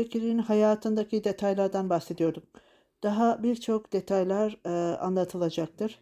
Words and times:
Bekir'in 0.00 0.38
hayatındaki 0.38 1.24
detaylardan 1.24 1.90
bahsediyorduk. 1.90 2.44
Daha 3.02 3.42
birçok 3.42 3.92
detaylar 3.92 4.58
e, 4.64 4.96
anlatılacaktır. 4.96 5.98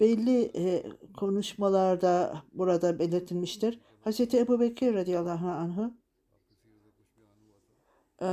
Belli 0.00 0.50
e, 0.54 0.82
konuşmalarda 1.16 2.42
burada 2.52 2.98
belirtilmiştir. 2.98 3.80
Hz. 4.04 4.34
Ebu 4.34 4.60
Bekir 4.60 4.94
radıyallahu 4.94 5.48
anh'ı 5.48 5.94
e, 8.22 8.28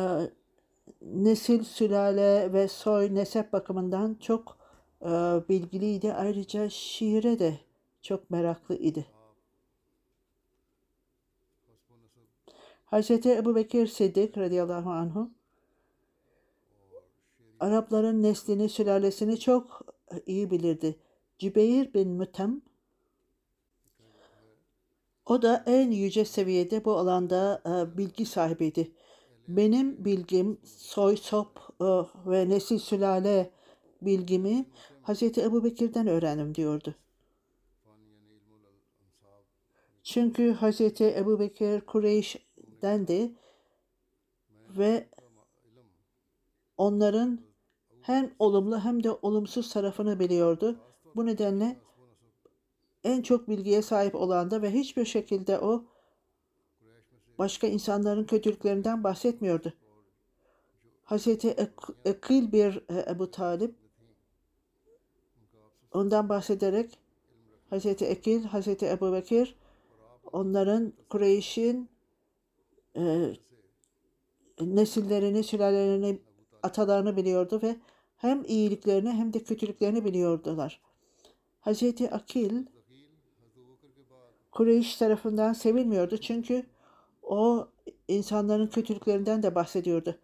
nesil, 1.01 1.63
sülale 1.63 2.53
ve 2.53 2.67
soy, 2.67 3.15
nesep 3.15 3.53
bakımından 3.53 4.17
çok 4.19 4.57
e, 5.01 5.09
bilgiliydi. 5.49 6.13
Ayrıca 6.13 6.69
şiire 6.69 7.39
de 7.39 7.59
çok 8.01 8.29
meraklı 8.29 8.75
idi. 8.75 9.14
Hz. 12.85 13.11
Ebu 13.11 13.55
Bekir 13.55 13.87
Siddik 13.87 14.37
radıyallahu 14.37 14.89
anhu 14.89 15.31
Arapların 17.59 18.23
neslini, 18.23 18.69
sülalesini 18.69 19.39
çok 19.39 19.81
iyi 20.25 20.51
bilirdi. 20.51 20.99
Cübeyr 21.39 21.93
bin 21.93 22.09
Mütem 22.09 22.61
o 25.25 25.41
da 25.41 25.63
en 25.65 25.91
yüce 25.91 26.25
seviyede 26.25 26.85
bu 26.85 26.97
alanda 26.97 27.61
e, 27.65 27.97
bilgi 27.97 28.25
sahibiydi. 28.25 28.91
Benim 29.47 30.05
bilgim, 30.05 30.57
soy, 30.63 31.17
sop 31.17 31.59
e, 31.81 31.85
ve 32.29 32.49
nesil 32.49 32.79
sülale 32.79 33.51
bilgimi 34.01 34.65
Hz. 35.03 35.23
Ebu 35.23 35.63
Bekir'den 35.63 36.07
öğrendim 36.07 36.55
diyordu. 36.55 36.95
Çünkü 40.03 40.53
Hz. 40.53 41.01
Ebu 41.01 41.39
Bekir 41.39 41.81
Kureyş'dendi 42.85 43.33
ve 44.77 45.07
onların 46.77 47.39
hem 48.01 48.35
olumlu 48.39 48.79
hem 48.79 49.03
de 49.03 49.11
olumsuz 49.11 49.73
tarafını 49.73 50.19
biliyordu. 50.19 50.79
Bu 51.15 51.25
nedenle 51.25 51.79
en 53.03 53.21
çok 53.21 53.49
bilgiye 53.49 53.81
sahip 53.81 54.15
olan 54.15 54.51
da 54.51 54.61
ve 54.61 54.71
hiçbir 54.73 55.05
şekilde 55.05 55.59
o 55.59 55.85
başka 57.37 57.67
insanların 57.67 58.23
kötülüklerinden 58.23 59.03
bahsetmiyordu. 59.03 59.73
Hazreti 61.03 61.49
Ek- 61.49 61.93
Ekil 62.05 62.51
bir 62.51 62.83
e, 62.89 63.11
Ebu 63.11 63.31
Talip 63.31 63.75
ondan 65.91 66.29
bahsederek 66.29 66.99
Hazreti 67.69 68.05
Ekil, 68.05 68.43
Hazreti 68.43 68.85
Ebu 68.85 69.13
Bekir 69.13 69.55
onların 70.31 70.93
Kureyş'in 71.09 71.94
e, 72.97 73.33
nesillerini, 74.61 75.43
sülalelerini, 75.43 76.19
atalarını 76.63 77.17
biliyordu 77.17 77.59
ve 77.63 77.75
hem 78.17 78.43
iyiliklerini 78.47 79.11
hem 79.11 79.33
de 79.33 79.43
kötülüklerini 79.43 80.05
biliyordular. 80.05 80.81
Hazreti 81.59 82.11
Akil 82.11 82.65
Kureyş 84.51 84.95
tarafından 84.95 85.53
sevilmiyordu 85.53 86.17
çünkü 86.17 86.65
o 87.23 87.67
insanların 88.07 88.67
kötülüklerinden 88.67 89.43
de 89.43 89.55
bahsediyordu. 89.55 90.19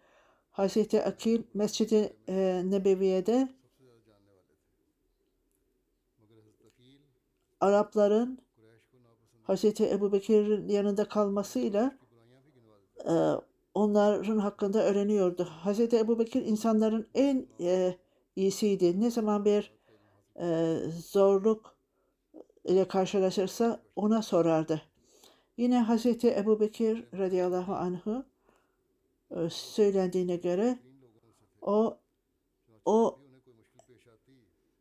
Hazreti 0.51 1.03
Akil 1.03 1.43
Mescid-i 1.53 2.13
e, 2.27 2.61
Nebeviye'de 2.65 3.49
Arapların 7.59 8.39
Hazreti 9.43 9.89
Ebu 9.89 10.11
Bekir'in 10.11 10.67
yanında 10.67 11.07
kalmasıyla 11.07 11.97
e, 13.07 13.13
onların 13.73 14.37
hakkında 14.37 14.83
öğreniyordu. 14.83 15.43
Hazreti 15.43 15.97
Ebu 15.97 16.19
Bekir 16.19 16.45
insanların 16.45 17.07
en 17.15 17.47
e, 17.59 17.97
iyisiydi. 18.35 18.99
Ne 19.01 19.11
zaman 19.11 19.45
bir 19.45 19.73
e, 20.39 20.77
zorluk 21.09 21.75
ile 22.65 22.87
karşılaşırsa 22.87 23.81
ona 23.95 24.21
sorardı. 24.21 24.81
Yine 25.57 25.79
Hazreti 25.79 26.35
Ebu 26.35 26.59
Bekir 26.59 27.07
radıyallahu 27.17 27.73
anh'ı 27.73 28.25
e, 29.31 29.49
söylendiğine 29.49 30.35
göre 30.35 30.79
o 31.61 31.97
o 32.85 33.19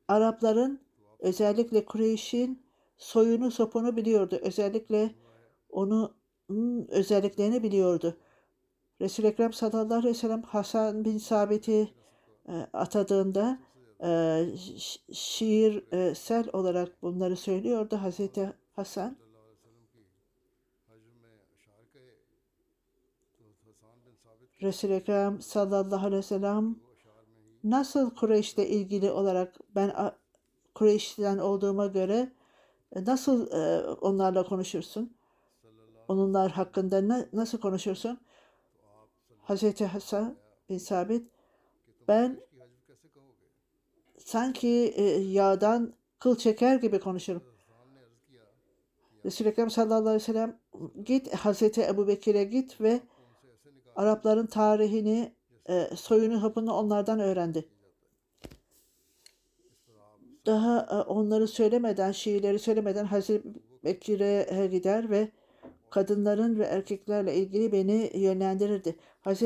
Arapların 0.08 0.80
özellikle 1.18 1.84
Kureyş'in 1.84 2.62
soyunu 2.98 3.50
sopunu 3.50 3.96
biliyordu. 3.96 4.38
Özellikle 4.42 5.14
onu 5.68 6.14
özelliklerini 6.88 7.62
biliyordu. 7.62 8.16
Resul-i 9.00 9.26
Ekrem 9.26 9.52
sallallahu 9.52 9.98
aleyhi 9.98 10.14
ve 10.14 10.18
sellem 10.18 10.42
Hasan 10.42 11.04
bin 11.04 11.18
Sabit'i 11.18 11.94
e, 12.48 12.52
atadığında 12.72 13.58
e, 14.00 14.06
şi- 14.06 15.14
şiirsel 15.14 16.48
olarak 16.52 17.02
bunları 17.02 17.36
söylüyordu 17.36 17.96
Hazreti 17.96 18.52
Hasan. 18.72 19.16
Resul-i 24.62 24.92
Ekrem 24.92 25.40
sallallahu 25.40 26.06
aleyhi 26.06 26.18
ve 26.18 26.22
sellem 26.22 26.76
nasıl 27.64 28.14
Kureyş'le 28.14 28.58
ilgili 28.58 29.10
olarak 29.10 29.56
ben 29.74 29.92
Kureyş'ten 30.74 31.38
olduğuma 31.38 31.86
göre 31.86 32.32
e, 32.92 33.04
nasıl 33.04 33.52
e, 33.52 33.88
onlarla 33.90 34.42
konuşursun? 34.42 35.19
Onunlar 36.10 36.50
hakkında 36.50 37.08
na- 37.08 37.26
nasıl 37.32 37.60
konuşursun? 37.60 38.20
Hazreti 39.42 39.86
Hasan 39.86 40.36
bin 40.68 40.78
Sabit 40.78 41.30
ben 42.08 42.40
sanki 44.18 44.68
e, 44.96 45.02
yağdan 45.20 45.94
kıl 46.18 46.36
çeker 46.36 46.76
gibi 46.76 47.00
konuşurum. 47.00 47.42
Resul-i 49.24 49.48
Ekrem 49.48 49.70
sallallahu 49.70 49.98
aleyhi 49.98 50.14
ve 50.14 50.20
sellem 50.20 50.58
git 51.04 51.34
Hazreti 51.34 51.82
Ebu 51.82 52.08
Bekir'e 52.08 52.44
git 52.44 52.80
ve 52.80 53.00
Arapların 53.96 54.46
tarihini, 54.46 55.32
e, 55.68 55.96
soyunu, 55.96 56.42
hapını 56.42 56.74
onlardan 56.74 57.20
öğrendi. 57.20 57.68
Daha 60.46 60.80
e, 60.90 60.94
onları 60.94 61.48
söylemeden, 61.48 62.12
şiirleri 62.12 62.58
söylemeden 62.58 63.04
Hazreti 63.04 63.54
Bekir'e 63.84 64.46
e, 64.50 64.66
gider 64.66 65.10
ve 65.10 65.32
kadınların 65.90 66.58
ve 66.58 66.64
erkeklerle 66.64 67.34
ilgili 67.34 67.72
beni 67.72 68.10
yönlendirirdi. 68.14 68.96
Hz. 69.24 69.42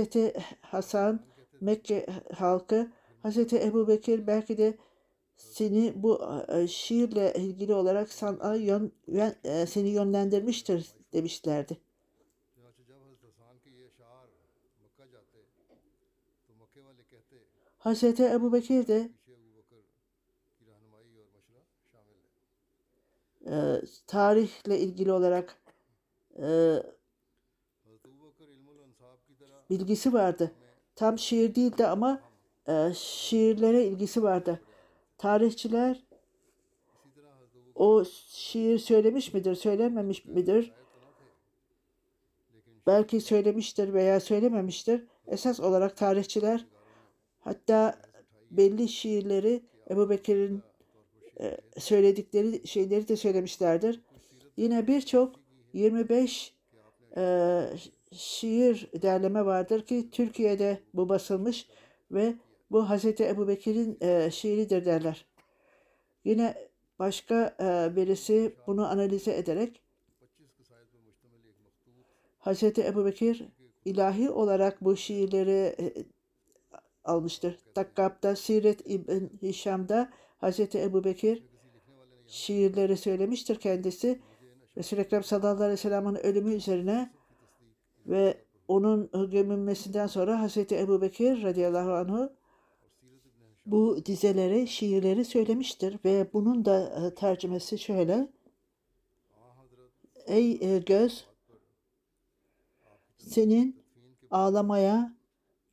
Hasan 0.61 1.21
Mekke 1.61 2.07
halkı 2.35 2.91
Hz. 3.25 3.53
Ebu 3.53 3.89
Bekir 3.89 4.27
belki 4.27 4.59
de 4.59 4.79
seni 5.37 5.93
bu 5.97 6.23
e, 6.49 6.67
şiirle 6.69 7.35
ilgili 7.35 7.75
olarak 7.75 8.13
sana 8.13 8.55
yön, 8.55 8.93
yön, 9.07 9.35
e, 9.45 9.67
seni 9.67 9.89
yönlendirmiştir 9.89 10.95
demişlerdi. 11.13 11.81
Hz. 17.79 18.05
Ebu 18.21 18.53
Bekir 18.53 18.87
de 18.87 19.11
e, 23.47 23.83
tarihle 24.07 24.79
ilgili 24.79 25.13
olarak 25.13 25.64
ee, 26.43 26.83
bilgisi 29.71 30.13
vardı. 30.13 30.53
Tam 30.97 31.19
şiir 31.19 31.55
değildi 31.55 31.87
ama 31.87 32.21
e, 32.69 32.93
şiirlere 32.95 33.85
ilgisi 33.85 34.23
vardı. 34.23 34.61
Tarihçiler 35.19 36.05
o 37.75 38.05
şiir 38.29 38.79
söylemiş 38.79 39.35
midir, 39.35 39.55
söylememiş 39.55 40.25
midir? 40.25 40.73
Belki 42.87 43.21
söylemiştir 43.21 43.93
veya 43.93 44.21
söylememiştir. 44.21 45.07
Esas 45.27 45.61
olarak 45.61 45.97
tarihçiler 45.97 46.67
hatta 47.41 47.99
belli 48.51 48.89
şiirleri 48.89 49.63
Ebu 49.91 50.11
Bekir'in 50.11 50.63
e, 51.41 51.57
söyledikleri 51.79 52.67
şeyleri 52.67 53.09
de 53.09 53.17
söylemişlerdir. 53.17 54.01
Yine 54.57 54.87
birçok 54.87 55.44
25 55.75 56.55
e, 57.17 57.63
şiir 58.13 58.91
derleme 59.03 59.47
vardır 59.47 59.87
ki 59.87 60.11
Türkiye'de 60.11 60.79
bu 60.95 61.09
basılmış 61.09 61.69
ve 62.11 62.35
bu 62.71 62.91
Hazreti 62.91 63.25
Ebu 63.25 63.49
Bekir'in 63.49 63.99
e, 64.01 64.31
şiiridir 64.31 64.85
derler. 64.85 65.27
Yine 66.25 66.69
başka 66.99 67.57
e, 67.61 67.97
birisi 67.97 68.57
bunu 68.67 68.87
analize 68.87 69.37
ederek 69.37 69.81
Hazreti 72.39 72.85
Ebu 72.87 73.05
Bekir 73.05 73.49
ilahi 73.85 74.31
olarak 74.31 74.85
bu 74.85 74.97
şiirleri 74.97 75.75
e, 75.81 76.05
almıştır. 77.05 77.59
Takkab'da, 77.75 78.37
Siret 78.37 78.81
İbn 78.91 79.29
Hişam'da 79.43 80.11
Hazreti 80.39 80.83
Ebu 80.83 81.05
Bekir 81.05 81.43
şiirleri 82.27 82.97
söylemiştir 82.97 83.57
kendisi. 83.57 84.21
Resul-i 84.77 85.01
Ekrem 85.01 85.25
sallallahu 85.25 85.55
aleyhi 85.55 85.73
ve 85.73 85.77
sellem'in 85.77 86.27
ölümü 86.27 86.55
üzerine 86.55 87.11
ve 88.07 88.45
onun 88.69 89.11
gömülmesinden 89.31 90.07
sonra 90.07 90.41
Hazreti 90.41 90.79
Ebu 90.79 91.03
Bekir 91.03 91.43
radıyallahu 91.43 91.93
anhu 91.93 92.33
bu 93.67 94.07
dizeleri, 94.07 94.69
şiirleri 94.69 95.25
söylemiştir 95.25 95.99
ve 96.05 96.33
bunun 96.33 96.65
da 96.65 97.07
e, 97.07 97.15
tercümesi 97.15 97.79
şöyle. 97.79 98.29
Ey 100.27 100.59
e, 100.61 100.79
göz, 100.79 101.27
senin 103.19 103.83
ağlamaya, 104.31 105.17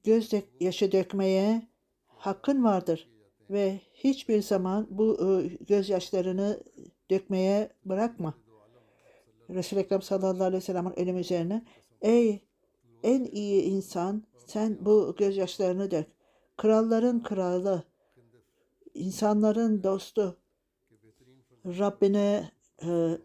göz 0.04 0.32
yaşı 0.60 0.92
dökmeye 0.92 1.68
hakkın 2.08 2.64
vardır 2.64 3.10
ve 3.50 3.80
hiçbir 3.94 4.42
zaman 4.42 4.88
bu 4.90 5.18
e, 5.42 5.48
gözyaşlarını 5.48 6.64
dökmeye 7.10 7.70
bırakma. 7.86 8.34
Resul-i 9.54 9.80
Ekrem 9.80 10.02
sallallahu 10.02 10.44
aleyhi 10.44 10.62
ve 10.62 10.66
sellem'in 10.66 11.00
ölümü 11.00 11.20
üzerine 11.20 11.66
ey 12.02 12.44
en 13.04 13.24
iyi 13.24 13.62
insan 13.62 14.24
sen 14.48 14.78
bu 14.82 15.16
gözyaşlarını 15.18 15.92
dök. 15.92 16.08
Kralların 16.58 17.24
kralı, 17.24 17.84
insanların 18.94 19.84
dostu, 19.84 20.38
Rabbine 21.66 22.52
e, 22.84 23.18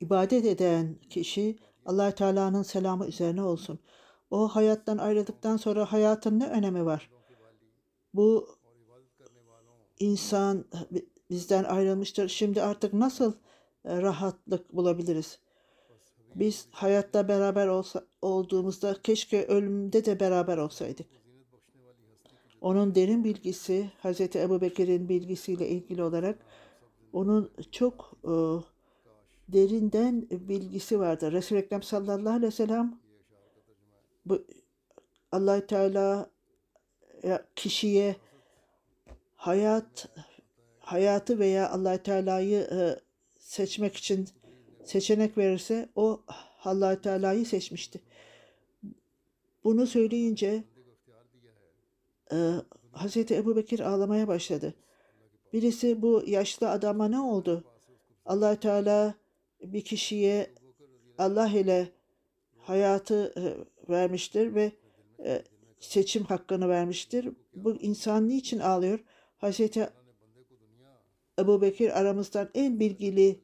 ibadet 0.00 0.44
eden 0.44 0.96
kişi 1.10 1.58
allah 1.86 2.10
Teala'nın 2.10 2.62
selamı 2.62 3.06
üzerine 3.06 3.42
olsun. 3.42 3.78
O 4.30 4.48
hayattan 4.48 4.98
ayrıldıktan 4.98 5.56
sonra 5.56 5.92
hayatın 5.92 6.40
ne 6.40 6.48
önemi 6.48 6.84
var? 6.84 7.10
Bu 8.14 8.48
insan 9.98 10.64
bizden 11.30 11.64
ayrılmıştır. 11.64 12.28
Şimdi 12.28 12.62
artık 12.62 12.92
nasıl 12.92 13.32
rahatlık 13.86 14.76
bulabiliriz? 14.76 15.38
Biz 16.34 16.68
hayatta 16.70 17.28
beraber 17.28 17.66
olsa, 17.66 18.06
olduğumuzda 18.22 18.96
keşke 19.02 19.46
ölümde 19.46 20.04
de 20.04 20.20
beraber 20.20 20.58
olsaydık. 20.58 21.06
Onun 22.60 22.94
derin 22.94 23.24
bilgisi, 23.24 23.90
Hz. 24.02 24.20
Ebu 24.20 24.60
Bekir'in 24.60 25.08
bilgisiyle 25.08 25.68
ilgili 25.68 26.02
olarak 26.02 26.38
onun 27.12 27.52
çok 27.72 28.12
e, 28.24 28.32
derinden 29.48 30.26
bilgisi 30.30 31.00
vardı. 31.00 31.32
Resul-i 31.32 31.58
Ekrem 31.58 31.82
sallallahu 31.82 32.34
aleyhi 32.34 32.42
ve 32.42 32.50
sellem 32.50 32.98
bu 34.26 34.44
allah 35.32 35.66
Teala 35.66 36.30
kişiye 37.56 38.16
hayat 39.34 40.08
hayatı 40.78 41.38
veya 41.38 41.70
allah 41.70 42.02
Teala'yı 42.02 42.60
e, 42.60 43.05
seçmek 43.46 43.96
için 43.96 44.28
seçenek 44.84 45.38
verirse 45.38 45.88
o 45.96 46.22
allah 46.64 47.00
Teala'yı 47.00 47.46
seçmişti. 47.46 48.00
Bunu 49.64 49.86
söyleyince 49.86 50.64
e, 52.32 52.36
Hazreti 52.92 53.34
Ebu 53.34 53.56
Bekir 53.56 53.80
ağlamaya 53.80 54.28
başladı. 54.28 54.74
Birisi 55.52 56.02
bu 56.02 56.22
yaşlı 56.26 56.70
adama 56.70 57.08
ne 57.08 57.20
oldu? 57.20 57.64
allah 58.24 58.60
Teala 58.60 59.14
bir 59.62 59.84
kişiye 59.84 60.50
Allah 61.18 61.48
ile 61.48 61.88
hayatı 62.58 63.34
e, 63.36 63.42
vermiştir 63.92 64.54
ve 64.54 64.72
e, 65.24 65.42
seçim 65.80 66.24
hakkını 66.24 66.68
vermiştir. 66.68 67.28
Bu 67.54 67.76
insan 67.76 68.28
niçin 68.28 68.58
ağlıyor? 68.58 68.98
Hazreti 69.38 69.88
Ebu 71.38 71.62
Bekir 71.62 72.00
aramızdan 72.00 72.50
en 72.54 72.80
bilgili 72.80 73.40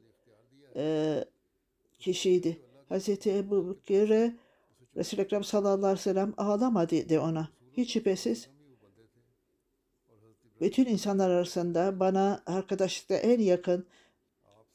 e, 0.75 1.15
kişiydi. 1.99 2.61
Hazreti 2.89 3.31
Ebu 3.37 3.69
Bekir'e 3.69 4.35
Resul-i 4.95 5.21
Ekrem 5.21 5.43
sallallahu 5.43 5.75
aleyhi 5.85 5.99
ve 5.99 6.01
sellem 6.03 6.33
ağlama 6.37 6.89
dedi 6.89 7.19
ona. 7.19 7.49
Hiç 7.77 7.93
şüphesiz 7.93 8.49
bütün 10.61 10.85
insanlar 10.85 11.29
arasında 11.29 11.99
bana 11.99 12.43
arkadaşlıkta 12.45 13.15
en 13.15 13.39
yakın 13.39 13.85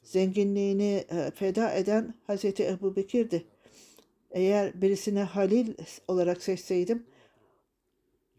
zenginliğini 0.03 1.05
e, 1.11 1.31
feda 1.31 1.73
eden 1.73 2.15
Hazreti 2.27 2.67
Ebu 2.67 2.97
Bekir'di. 2.97 3.47
Eğer 4.31 4.83
birisine 4.83 5.23
Halil 5.23 5.75
olarak 6.09 6.43
seçseydim 6.43 7.07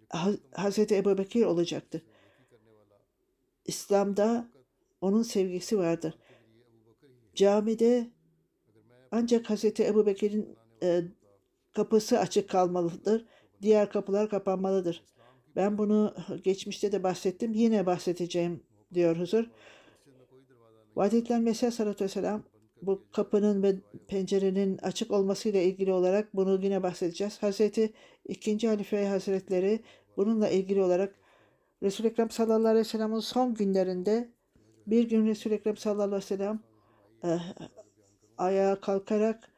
Ha- 0.10 0.32
Hazreti 0.52 0.96
Ebu 0.96 1.18
Bekir 1.18 1.46
olacaktı. 1.46 2.02
İslam'da 3.66 4.48
onun 5.02 5.22
sevgisi 5.22 5.78
vardır. 5.78 6.18
Camide 7.36 8.10
ancak 9.12 9.50
Hazreti 9.50 9.86
Ebu 9.86 10.06
Bekir'in 10.06 10.58
e, 10.84 11.02
kapısı 11.74 12.20
açık 12.20 12.50
kalmalıdır. 12.50 13.26
Diğer 13.62 13.90
kapılar 13.90 14.30
kapanmalıdır. 14.30 15.04
Ben 15.56 15.78
bunu 15.78 16.16
geçmişte 16.44 16.92
de 16.92 17.04
bahsettim. 17.04 17.54
Yine 17.54 17.86
bahsedeceğim 17.86 18.64
diyor 18.94 19.18
huzur. 19.18 19.46
Vahdetlen 20.96 21.42
Mesih 21.42 21.64
Aleyhisselatü 21.64 22.04
Vesselam 22.04 22.44
bu 22.82 23.08
kapının 23.12 23.64
ve 23.64 23.76
pencerenin 24.08 24.78
açık 24.78 25.12
olmasıyla 25.12 25.62
ilgili 25.62 25.94
olarak 25.94 26.36
bunu 26.36 26.60
yine 26.64 26.84
bahsedeceğiz. 26.84 27.44
Hazreti 27.44 27.94
2. 28.26 28.68
Halife 28.68 29.08
Hazretleri 29.08 29.80
bununla 30.18 30.50
ilgili 30.50 30.82
olarak 30.82 31.16
Resul-i 31.84 32.08
Ekrem 32.08 32.30
sallallahu 32.30 32.68
aleyhi 32.68 32.86
ve 32.86 32.90
sellem'in 32.90 33.20
son 33.20 33.54
günlerinde 33.54 34.34
bir 34.88 35.10
gün 35.10 35.28
Resul-i 35.28 35.54
Ekrem 35.54 35.78
sallallahu 35.78 36.04
aleyhi 36.04 36.24
ve 36.24 36.28
sellem 36.28 36.60
eh, 37.24 37.54
ayağa 38.38 38.82
kalkarak 38.82 39.52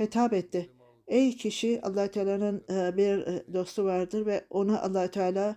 hitap 0.00 0.32
etti. 0.32 0.70
Ey 1.06 1.36
kişi 1.36 1.80
allah 1.82 2.10
Teala'nın 2.10 2.64
eh, 2.68 2.96
bir 2.96 3.26
eh, 3.26 3.52
dostu 3.52 3.84
vardır 3.84 4.26
ve 4.26 4.46
ona 4.50 4.82
allah 4.82 5.10
Teala 5.10 5.56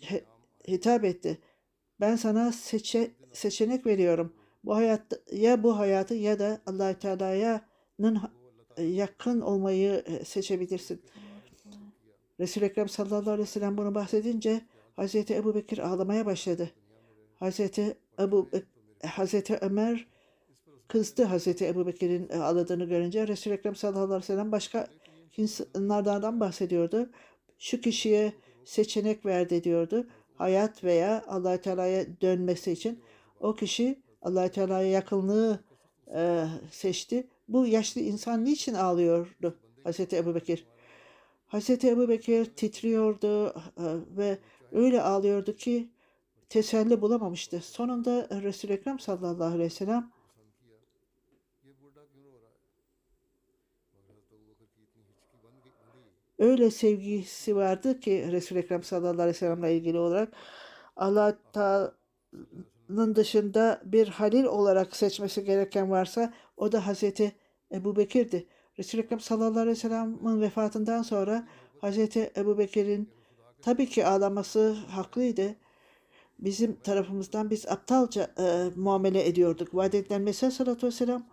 he- 0.00 0.24
hitap 0.68 1.04
etti. 1.04 1.38
Ben 2.00 2.16
sana 2.16 2.52
seçe, 2.52 3.10
seçenek 3.32 3.86
veriyorum. 3.86 4.32
Bu 4.64 4.76
hayatta 4.76 5.16
ya 5.32 5.62
bu 5.62 5.78
hayatı 5.78 6.14
ya 6.14 6.38
da 6.38 6.60
allah 6.66 6.98
Teala'nın 6.98 8.20
yakın 8.78 9.40
olmayı 9.40 10.02
e, 10.06 10.24
seçebilirsin. 10.24 11.02
Resul-i 12.40 12.64
Ekrem 12.64 12.88
sallallahu 12.88 13.30
aleyhi 13.30 13.48
ve 13.48 13.52
sellem 13.52 13.76
bunu 13.76 13.94
bahsedince 13.94 14.60
Hazreti 14.96 15.34
Ebu 15.34 15.54
Bekir 15.54 15.78
ağlamaya 15.78 16.26
başladı. 16.26 16.70
Hazreti 17.38 17.96
Ebu 18.18 18.50
Hazreti 19.06 19.58
Ömer 19.60 20.06
kızdı 20.88 21.24
Hazreti 21.24 21.66
Ebu 21.66 21.86
Bekir'in 21.86 22.28
e, 22.28 22.36
ağladığını 22.36 22.84
görünce 22.84 23.28
Resul-i 23.28 23.54
Ekrem 23.54 23.76
sallallahu 23.76 24.04
aleyhi 24.04 24.22
ve 24.22 24.26
sellem 24.26 24.52
başka 24.52 24.88
insanlardan 25.36 26.40
bahsediyordu. 26.40 27.10
Şu 27.58 27.80
kişiye 27.80 28.32
seçenek 28.64 29.26
verdi 29.26 29.64
diyordu. 29.64 30.06
Hayat 30.34 30.84
veya 30.84 31.24
allah 31.28 31.60
Teala'ya 31.60 32.06
dönmesi 32.20 32.72
için. 32.72 33.00
O 33.40 33.54
kişi 33.54 33.98
allah 34.22 34.48
Teala'ya 34.48 34.90
yakınlığı 34.90 35.60
e, 36.14 36.44
seçti. 36.70 37.26
Bu 37.48 37.66
yaşlı 37.66 38.00
insan 38.00 38.44
niçin 38.44 38.74
ağlıyordu 38.74 39.58
Hazreti 39.84 40.16
Ebu 40.16 40.34
Bekir? 40.34 40.66
Hazreti 41.46 41.88
Ebu 41.88 42.08
Bekir 42.08 42.44
titriyordu 42.44 43.48
e, 43.48 43.52
ve 44.16 44.38
öyle 44.72 45.02
ağlıyordu 45.02 45.56
ki 45.56 45.88
teselli 46.48 47.00
bulamamıştı. 47.00 47.60
Sonunda 47.60 48.26
e, 48.30 48.42
Resul-i 48.42 48.72
Ekrem 48.72 48.98
sallallahu 48.98 49.44
aleyhi 49.44 49.64
ve 49.64 49.70
sellem 49.70 50.12
öyle 56.38 56.70
sevgisi 56.70 57.56
vardı 57.56 58.00
ki 58.00 58.28
Resul-i 58.32 58.58
Ekrem 58.58 58.82
sallallahu 58.82 59.12
aleyhi 59.12 59.28
ve 59.28 59.34
sellem'le 59.34 59.76
ilgili 59.76 59.98
olarak 59.98 60.32
Allah 60.96 61.38
Teala'nın 61.52 63.14
dışında 63.14 63.82
bir 63.84 64.08
halil 64.08 64.44
olarak 64.44 64.96
seçmesi 64.96 65.44
gereken 65.44 65.90
varsa 65.90 66.32
o 66.56 66.72
da 66.72 66.86
Hazreti 66.86 67.32
Ebu 67.72 67.96
Bekir'di. 67.96 68.46
Resul-i 68.78 69.00
Ekrem 69.00 69.20
sallallahu 69.20 69.60
aleyhi 69.60 69.76
ve 69.76 69.80
sellem'in 69.80 70.40
vefatından 70.40 71.02
sonra 71.02 71.48
Hazreti 71.80 72.32
Ebu 72.36 72.58
Bekir'in 72.58 73.10
tabii 73.62 73.88
ki 73.88 74.06
ağlaması 74.06 74.72
haklıydı. 74.72 75.56
Bizim 76.38 76.76
tarafımızdan 76.76 77.50
biz 77.50 77.66
aptalca 77.66 78.34
e, 78.38 78.70
muamele 78.76 79.28
ediyorduk. 79.28 79.74
Vaat 79.74 79.94
edilen 79.94 80.22
Mesih 80.22 80.50
sallallahu 80.50 80.76
aleyhi 80.76 80.86
ve 80.86 80.90
sellem 80.90 81.26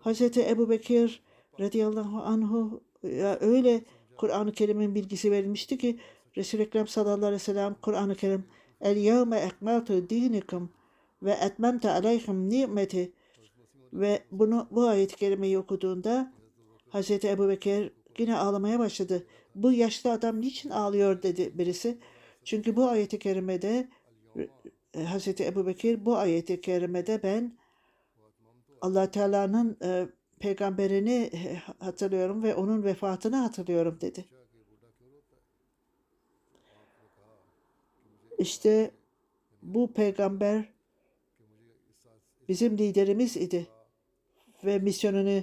Hazreti 0.00 0.48
Ebu 0.48 0.70
Bekir 0.70 1.22
radıyallahu 1.60 2.18
anhu 2.18 2.80
ya 3.02 3.38
öyle 3.40 3.84
Kur'an-ı 4.16 4.52
Kerim'in 4.52 4.94
bilgisi 4.94 5.30
verilmişti 5.30 5.78
ki 5.78 5.98
Resul-i 6.36 6.62
Ekrem 6.62 6.88
sallallahu 6.88 7.16
aleyhi 7.16 7.34
ve 7.34 7.38
sellem 7.38 7.76
Kur'an-ı 7.82 8.14
Kerim 8.14 8.44
El 8.80 8.96
yevme 8.96 9.38
ekmeltu 9.38 10.10
dinikum 10.10 10.70
ve 11.22 11.32
etmemte 11.32 11.90
aleyhim 11.90 12.50
nimeti 12.50 13.12
ve 13.92 14.22
bunu 14.30 14.68
bu 14.70 14.86
ayet-i 14.86 15.16
kerimeyi 15.16 15.58
okuduğunda 15.58 16.32
Hazreti 16.88 17.28
Ebu 17.28 17.48
Bekir 17.48 17.92
yine 18.18 18.36
ağlamaya 18.36 18.78
başladı. 18.78 19.26
Bu 19.54 19.72
yaşlı 19.72 20.12
adam 20.12 20.40
niçin 20.40 20.70
ağlıyor 20.70 21.22
dedi 21.22 21.52
birisi. 21.54 21.98
Çünkü 22.44 22.76
bu 22.76 22.84
ayet-i 22.84 23.18
kerimede 23.18 23.88
Hazreti 25.06 25.44
Ebu 25.44 25.66
Bekir 25.66 26.04
bu 26.04 26.16
ayet-i 26.16 26.60
kerimede 26.60 27.22
ben 27.22 27.58
allah 28.80 29.10
Teala'nın 29.10 29.76
e, 29.82 30.08
peygamberini 30.38 31.30
e, 31.32 31.54
hatırlıyorum 31.78 32.42
ve 32.42 32.54
onun 32.54 32.84
vefatını 32.84 33.36
hatırlıyorum 33.36 33.98
dedi. 34.00 34.24
İşte 38.38 38.90
bu 39.62 39.92
peygamber 39.92 40.72
bizim 42.48 42.78
liderimiz 42.78 43.36
idi 43.36 43.66
ve 44.64 44.78
misyonunu 44.78 45.42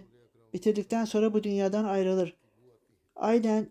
bitirdikten 0.54 1.06
sonra 1.06 1.34
bu 1.34 1.44
dünyadan 1.44 1.86
ayrılır. 1.86 2.38
Aynen 3.16 3.70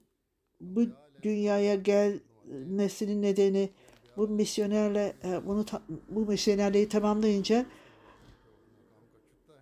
bu 0.61 0.87
dünyaya 1.23 1.75
gelmesinin 1.75 3.23
nedeni 3.23 3.71
bu 4.16 4.28
misyonerle 4.28 5.16
e, 5.25 5.47
bunu 5.47 5.64
bu 6.09 6.21
misyonerliği 6.21 6.88
tamamlayınca 6.88 7.66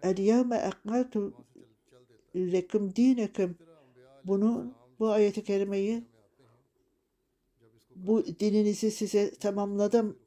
El 0.02 0.18
yevme 0.18 0.56
ekmeltu 0.56 1.34
lekum 2.36 2.96
dinekum 2.96 3.56
bunu 4.24 4.74
bu 4.98 5.08
ayeti 5.08 5.44
kerimeyi 5.44 6.04
bu 7.96 8.24
dininizi 8.40 8.90
size 8.90 9.34
tamamladım 9.34 10.18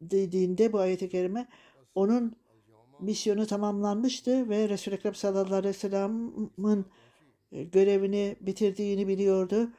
dediğinde 0.00 0.72
bu 0.72 0.78
ayeti 0.78 1.08
kerime 1.08 1.48
onun 1.94 2.36
misyonu 3.00 3.46
tamamlanmıştı 3.46 4.48
ve 4.48 4.68
Resul-i 4.68 4.94
Ekrem 4.94 5.14
sallallahu 5.14 5.54
aleyhi 5.54 5.74
ve 5.74 5.78
sellem'in 5.78 6.86
e, 7.52 7.64
görevini 7.64 8.36
bitirdiğini 8.40 9.08
biliyordu 9.08 9.70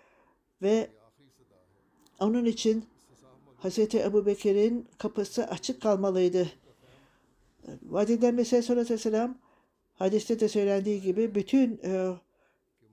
ve 0.61 0.89
onun 2.19 2.45
için 2.45 2.85
Hazreti 3.57 3.99
Ebu 3.99 4.25
Bekir'in 4.25 4.87
kapısı 4.97 5.47
açık 5.47 5.81
kalmalıydı. 5.81 6.47
Vadiden 7.83 8.35
Mesih 8.35 8.61
sallallahu 8.61 8.81
aleyhi 8.81 8.93
ve 8.93 8.97
sellem 8.97 9.37
hadiste 9.93 10.39
de 10.39 10.47
söylendiği 10.47 11.01
gibi 11.01 11.35
bütün 11.35 11.79
e, 11.83 12.09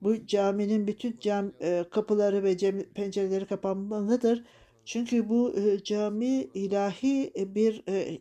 bu 0.03 0.27
caminin 0.27 0.87
bütün 0.87 1.19
cam 1.21 1.53
e, 1.61 1.85
kapıları 1.91 2.45
ve 2.45 2.59
cam, 2.59 2.79
pencereleri 2.95 3.47
kapanmalıdır. 3.47 4.45
Çünkü 4.85 5.29
bu 5.29 5.55
e, 5.57 5.83
cami 5.85 6.49
ilahi 6.55 7.33
bir 7.55 7.83
e, 7.89 8.19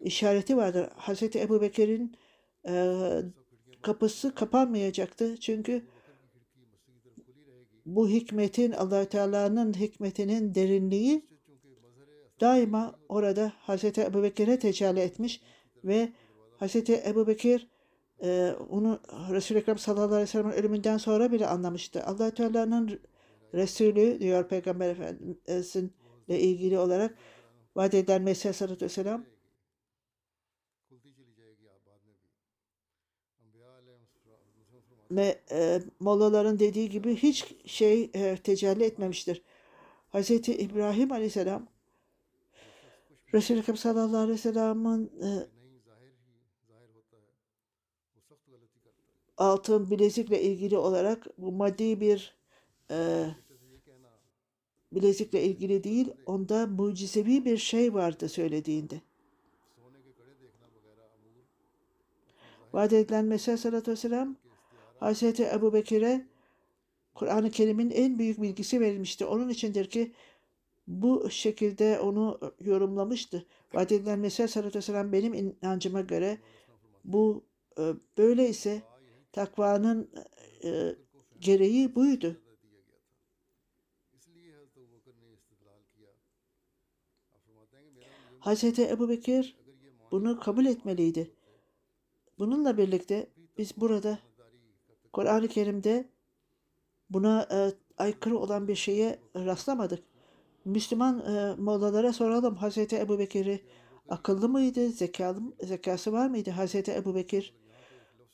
işareti 0.00 0.56
vardır. 0.56 0.88
Hazreti 0.96 1.40
Ebu 1.40 1.60
Bekir'in 1.60 2.16
e, 2.68 2.94
kapısı 3.82 4.34
kapanmayacaktı. 4.34 5.36
Çünkü 5.40 5.82
bu 7.86 8.08
hikmetin 8.08 8.72
allah 8.72 9.04
Teala'nın 9.04 9.72
hikmetinin 9.72 10.54
derinliği 10.54 11.33
daima 12.40 12.94
orada 13.08 13.52
Hazreti 13.58 14.00
Ebubekir'e 14.00 14.58
tecelli 14.58 15.00
etmiş 15.00 15.40
ve 15.84 16.12
Hazreti 16.58 17.02
Ebubekir 17.06 17.68
e, 18.22 18.52
onu 18.70 19.00
Resul-i 19.30 19.58
Ekrem 19.58 19.78
sallallahu 19.78 20.06
aleyhi 20.06 20.22
ve 20.22 20.26
sellem'in 20.26 20.52
ölümünden 20.52 20.96
sonra 20.96 21.32
bile 21.32 21.46
anlamıştı. 21.46 22.04
allah 22.04 22.34
Teala'nın 22.34 23.00
Resulü 23.54 24.20
diyor 24.20 24.48
Peygamber 24.48 24.90
Efendimiz'in 24.90 25.92
ile 26.28 26.40
ilgili 26.40 26.78
olarak 26.78 27.14
vaat 27.76 27.94
edilen 27.94 28.22
Mesih 28.22 28.52
sallallahu 28.52 28.74
aleyhi 28.74 28.84
ve 28.84 28.94
sellem 28.94 29.26
ve 35.10 35.40
e, 35.50 35.80
Mollaların 36.00 36.58
dediği 36.58 36.88
gibi 36.88 37.16
hiç 37.16 37.54
şey 37.66 38.10
e, 38.14 38.36
tecelli 38.36 38.84
etmemiştir. 38.84 39.42
Hz. 40.12 40.30
İbrahim 40.30 41.12
aleyhisselam 41.12 41.66
Resul-i 43.34 43.58
Ekrem 43.58 43.76
sallallahu 43.76 44.16
aleyhi 44.16 44.32
ve 44.32 44.38
sellem'in 44.38 45.06
e, 45.22 45.46
altın 49.36 49.90
bilezikle 49.90 50.42
ilgili 50.42 50.78
olarak 50.78 51.26
bu 51.38 51.52
maddi 51.52 52.00
bir 52.00 52.34
e, 52.90 53.26
bilezikle 54.92 55.42
ilgili 55.42 55.84
değil, 55.84 56.12
onda 56.26 56.66
mucizevi 56.66 57.44
bir 57.44 57.58
şey 57.58 57.94
vardı 57.94 58.28
söylediğinde. 58.28 59.00
Vaat 62.72 62.92
edilen 62.92 63.24
Mesih 63.24 63.56
sallallahu 63.56 63.78
aleyhi 63.78 63.90
ve 63.92 63.96
sellem 63.96 64.36
Hazreti 65.00 65.44
Ebu 65.44 65.72
Bekir'e 65.72 66.26
Kur'an-ı 67.14 67.50
Kerim'in 67.50 67.90
en 67.90 68.18
büyük 68.18 68.42
bilgisi 68.42 68.80
verilmişti. 68.80 69.24
Onun 69.24 69.48
içindir 69.48 69.90
ki 69.90 70.12
bu 70.86 71.30
şekilde 71.30 72.00
onu 72.00 72.40
e, 72.42 72.68
yorumlamıştı. 72.68 73.46
Vadedilen 73.74 74.18
Mesih 74.18 74.48
sallallahu 74.48 74.78
aleyhi 74.78 75.08
ve 75.08 75.12
benim 75.12 75.34
inancıma 75.34 76.00
göre 76.00 76.38
bu 77.04 77.44
e, 77.78 77.82
böyle 78.18 78.48
ise 78.48 78.82
takvanın 79.32 80.10
e, 80.64 80.96
gereği 81.40 81.94
buydu. 81.94 82.40
Hz. 88.40 88.78
Ebu 88.78 89.08
Bekir 89.08 89.56
bunu 90.10 90.40
kabul 90.40 90.66
etmeliydi. 90.66 91.30
Bununla 92.38 92.78
birlikte 92.78 93.30
biz 93.58 93.76
burada 93.76 94.18
Kur'an-ı 95.12 95.48
Kerim'de 95.48 96.08
buna 97.10 97.48
e, 97.52 97.72
aykırı 97.98 98.38
olan 98.38 98.68
bir 98.68 98.74
şeye 98.74 99.18
rastlamadık. 99.36 100.13
Müslüman 100.64 101.18
e, 101.18 101.54
mollalara 101.60 102.12
soralım. 102.12 102.56
Hazreti 102.56 102.96
Ebu 102.96 103.18
Bekir'i 103.18 103.60
akıllı 104.08 104.48
mıydı? 104.48 104.88
Zekalı, 104.88 105.40
zekası 105.62 106.12
var 106.12 106.26
mıydı? 106.26 106.50
Hazreti 106.50 106.92
Ebu 106.92 107.14
Bekir 107.14 107.54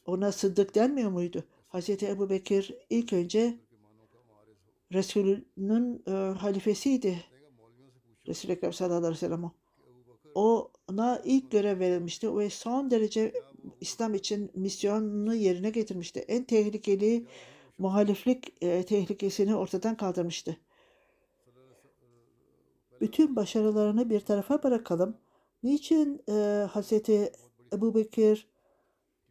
ona 0.06 0.32
sıddık 0.32 0.74
denmiyor 0.74 1.10
muydu? 1.10 1.44
Hazreti 1.68 2.06
Ebu 2.06 2.30
Bekir 2.30 2.74
ilk 2.90 3.12
önce 3.12 3.58
Resulünün 4.92 6.02
e, 6.06 6.10
halifesiydi. 6.38 7.24
Resul-i 8.26 8.52
Ekrem 8.52 8.72
sallallahu 8.72 8.98
aleyhi 8.98 9.14
ve 9.14 9.18
sellem. 9.18 9.50
Ona 10.34 11.22
ilk 11.24 11.50
görev 11.50 11.78
verilmişti 11.78 12.36
ve 12.36 12.50
son 12.50 12.90
derece 12.90 13.32
İslam 13.80 14.14
için 14.14 14.50
misyonunu 14.54 15.34
yerine 15.34 15.70
getirmişti. 15.70 16.20
En 16.20 16.44
tehlikeli 16.44 17.26
muhaliflik 17.78 18.62
e, 18.62 18.82
tehlikesini 18.82 19.56
ortadan 19.56 19.96
kaldırmıştı 19.96 20.56
bütün 23.00 23.36
başarılarını 23.36 24.10
bir 24.10 24.20
tarafa 24.20 24.62
bırakalım. 24.62 25.16
Niçin 25.62 26.22
e, 26.28 26.66
Hazreti 26.72 27.32
Ebu 27.72 27.94
Bekir 27.94 28.48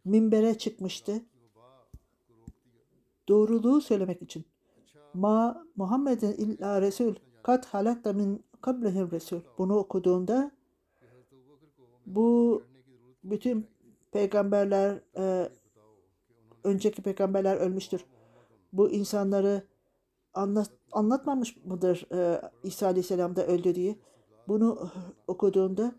minbere 0.06 0.58
çıkmıştı? 0.58 1.22
Doğruluğu 3.28 3.82
söylemek 3.82 4.22
için. 4.22 4.46
Ma 5.14 5.66
Muhammed'in 5.76 6.32
illa 6.32 6.82
Resul 6.82 7.16
kat 7.44 7.66
halatta 7.66 8.14
min 8.14 8.44
kablehim 8.62 9.12
Resul. 9.12 9.42
Bunu 9.58 9.78
okuduğunda 9.78 10.52
bu 12.06 12.64
bütün 13.24 13.68
peygamberler 14.12 15.00
e, 15.18 15.50
önceki 16.64 17.02
peygamberler 17.02 17.56
ölmüştür. 17.56 18.06
Bu 18.74 18.90
insanları 18.90 19.64
anlat, 20.34 20.72
anlatmamış 20.92 21.58
mıdır 21.66 22.08
e, 22.14 22.42
İsa 22.64 22.88
Aleyhisselam'da 22.88 23.48
öldürdüğü? 23.48 23.96
Bunu 24.48 24.90
okuduğumda 25.28 25.96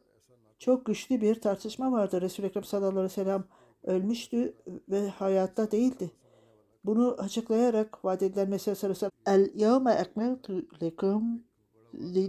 çok 0.59 0.87
güçlü 0.87 1.21
bir 1.21 1.41
tartışma 1.41 1.93
vardı. 1.93 2.21
Resul-i 2.21 2.47
Ekrem 2.47 2.65
sallallahu 2.65 2.91
aleyhi 2.91 3.05
ve 3.05 3.09
sellem 3.09 3.45
ölmüştü 3.83 4.55
ve 4.89 5.09
hayatta 5.09 5.71
değildi. 5.71 6.11
Bunu 6.85 7.17
açıklayarak 7.19 8.05
vaat 8.05 8.23
edilen 8.23 8.49
Mesih 8.51 8.75
sallallahu 8.75 8.97
aleyhi 8.97 9.13
ve 9.27 9.27
sellem 9.27 9.45
El 9.45 9.61
yevme 9.61 9.93
ekmeltu 9.93 10.67
lekum 10.83 11.43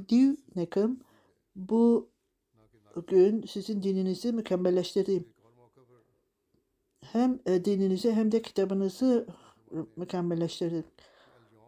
dinekum 0.10 1.00
bu 1.56 2.10
gün 3.08 3.42
sizin 3.42 3.84
dininizi 3.84 4.34
mükemmelleştireyim. 4.34 5.26
Hem 7.02 7.40
e, 7.46 7.66
dininizi 7.66 8.12
hem 8.12 8.32
de 8.32 8.42
kitabınızı 8.42 9.28
mükemmelleştirdim. 9.96 10.84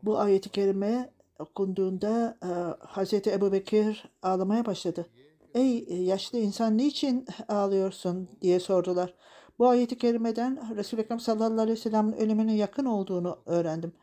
Bu 0.03 0.19
ayeti 0.19 0.50
kerime 0.50 1.13
okunduğunda 1.39 2.38
e, 2.43 2.50
Hz. 2.88 3.13
Ebu 3.13 3.51
Bekir 3.51 4.12
ağlamaya 4.22 4.65
başladı. 4.65 5.07
Ey 5.53 5.83
yaşlı 5.89 6.38
insan 6.38 6.77
niçin 6.77 7.25
ağlıyorsun 7.48 8.29
diye 8.41 8.60
sordular. 8.60 9.13
Bu 9.60 9.67
ayeti 9.67 9.98
kerimeden 9.98 10.75
Resul-i 10.75 11.01
Ekrem 11.01 11.19
sallallahu 11.19 11.62
aleyhi 11.62 11.77
ve 11.77 11.81
sellem'in 11.81 12.13
ölümüne 12.13 12.55
yakın 12.55 12.86
olduğunu 12.86 13.39
öğrendim. 13.45 13.93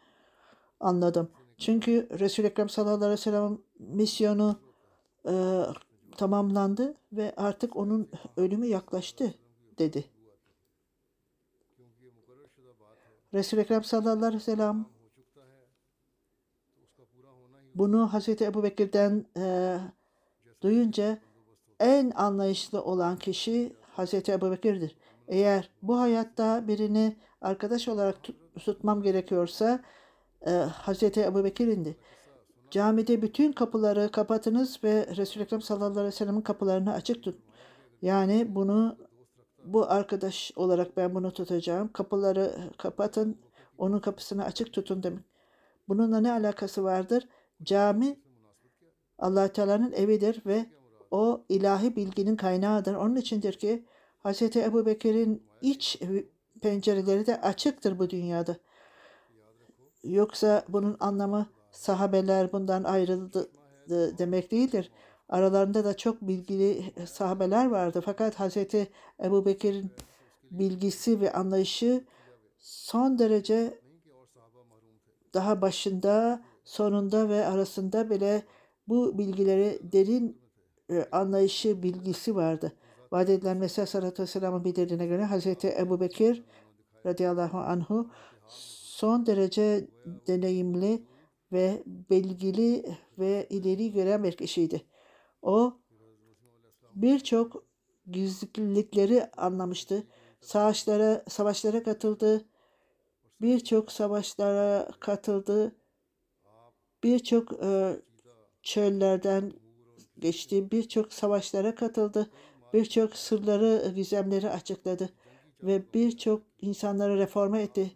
Anladım. 0.80 1.30
Çünkü 1.58 2.08
Resul-i 2.18 2.46
Ekrem 2.46 2.68
sallallahu 2.68 2.96
aleyhi 2.96 3.12
ve 3.12 3.16
sellem 3.16 3.58
misyonu 3.78 4.60
e, 5.28 5.62
tamamlandı 6.16 6.94
ve 7.12 7.34
artık 7.36 7.76
onun 7.76 8.10
ölümü 8.36 8.66
yaklaştı 8.66 9.34
dedi. 9.78 10.04
Resul-i 13.34 13.60
Ekrem 13.60 13.84
sallallahu 13.84 14.26
aleyhi 14.26 14.40
ve 14.40 14.44
sellem 14.44 14.86
bunu 17.74 18.12
Hazreti 18.12 18.44
Ebu 18.44 18.62
Bekir'den 18.62 19.26
e, 19.36 19.76
duyunca 20.62 21.18
en 21.80 22.10
anlayışlı 22.10 22.82
olan 22.82 23.16
kişi 23.16 23.76
Hazreti 23.92 24.32
Ebu 24.32 24.50
Bekir'dir. 24.50 24.96
Eğer 25.28 25.70
bu 25.82 26.00
hayatta 26.00 26.68
birini 26.68 27.16
arkadaş 27.40 27.88
olarak 27.88 28.22
tut- 28.22 28.64
tutmam 28.64 29.02
gerekiyorsa 29.02 29.80
e, 30.46 30.50
Hazreti 30.50 31.20
Ebu 31.20 31.44
Bekir'indi. 31.44 31.96
Camide 32.70 33.22
bütün 33.22 33.52
kapıları 33.52 34.10
kapatınız 34.12 34.84
ve 34.84 35.06
Resul-i 35.16 35.42
Ekrem 35.42 35.62
sallallahu 35.62 35.90
aleyhi 35.90 36.06
ve 36.06 36.12
sellem'in 36.12 36.40
kapılarını 36.40 36.92
açık 36.92 37.22
tutun. 37.22 37.44
Yani 38.02 38.54
bunu 38.54 38.96
bu 39.64 39.90
arkadaş 39.90 40.52
olarak 40.56 40.96
ben 40.96 41.14
bunu 41.14 41.32
tutacağım. 41.32 41.92
Kapıları 41.92 42.54
kapatın, 42.78 43.38
onun 43.78 43.98
kapısını 43.98 44.44
açık 44.44 44.72
tutun 44.72 45.02
demek. 45.02 45.24
Bununla 45.88 46.20
ne 46.20 46.32
alakası 46.32 46.84
vardır? 46.84 47.28
Cami 47.62 48.20
allah 49.18 49.52
Teala'nın 49.52 49.92
evidir 49.92 50.42
ve 50.46 50.66
o 51.10 51.44
ilahi 51.48 51.96
bilginin 51.96 52.36
kaynağıdır. 52.36 52.94
Onun 52.94 53.16
içindir 53.16 53.52
ki 53.52 53.84
Hz. 54.24 54.56
Ebu 54.56 54.86
Bekir'in 54.86 55.42
iç 55.62 56.00
pencereleri 56.62 57.26
de 57.26 57.40
açıktır 57.40 57.98
bu 57.98 58.10
dünyada. 58.10 58.56
Yoksa 60.04 60.64
bunun 60.68 60.96
anlamı 61.00 61.46
sahabeler 61.70 62.52
bundan 62.52 62.84
ayrıldı 62.84 63.50
demek 64.18 64.50
değildir. 64.50 64.90
Aralarında 65.28 65.84
da 65.84 65.96
çok 65.96 66.22
bilgili 66.22 66.92
sahabeler 67.06 67.66
vardı. 67.66 68.02
Fakat 68.04 68.40
Hz. 68.40 68.56
Ebu 69.24 69.46
Bekir'in 69.46 69.90
bilgisi 70.50 71.20
ve 71.20 71.32
anlayışı 71.32 72.04
son 72.58 73.18
derece 73.18 73.80
daha 75.34 75.60
başında 75.62 76.42
sonunda 76.70 77.28
ve 77.28 77.46
arasında 77.46 78.10
bile 78.10 78.42
bu 78.88 79.18
bilgileri 79.18 79.78
derin 79.82 80.40
e, 80.90 81.04
anlayışı, 81.12 81.82
bilgisi 81.82 82.36
vardı. 82.36 82.72
Vaat 83.12 83.28
edilen 83.30 83.56
Mesih 83.56 83.86
Sallallahu 83.86 84.22
Vesselam'ın 84.22 84.64
bildirdiğine 84.64 85.06
göre 85.06 85.26
Hz. 85.26 85.64
Ebu 85.64 86.00
Bekir 86.00 86.44
radıyallahu 87.06 87.58
anhu 87.58 88.10
son 88.48 89.26
derece 89.26 89.88
deneyimli 90.26 91.02
ve 91.52 91.82
bilgili 91.86 92.96
ve 93.18 93.46
ileri 93.50 93.92
gören 93.92 94.24
bir 94.24 94.32
kişiydi. 94.32 94.82
O 95.42 95.74
birçok 96.94 97.64
gizlilikleri 98.10 99.30
anlamıştı. 99.36 100.06
Savaşlara, 100.40 101.24
savaşlara 101.28 101.82
katıldı. 101.82 102.44
Birçok 103.40 103.92
savaşlara 103.92 104.88
katıldı. 105.00 105.79
Birçok 107.02 107.52
e, 107.62 107.96
çöllerden 108.62 109.52
geçti. 110.18 110.70
Birçok 110.70 111.12
savaşlara 111.12 111.74
katıldı. 111.74 112.30
Birçok 112.72 113.16
sırları, 113.16 113.92
gizemleri 113.96 114.50
açıkladı. 114.50 115.10
Ve 115.62 115.82
birçok 115.94 116.42
insanları 116.60 117.18
reforme 117.18 117.62
etti. 117.62 117.92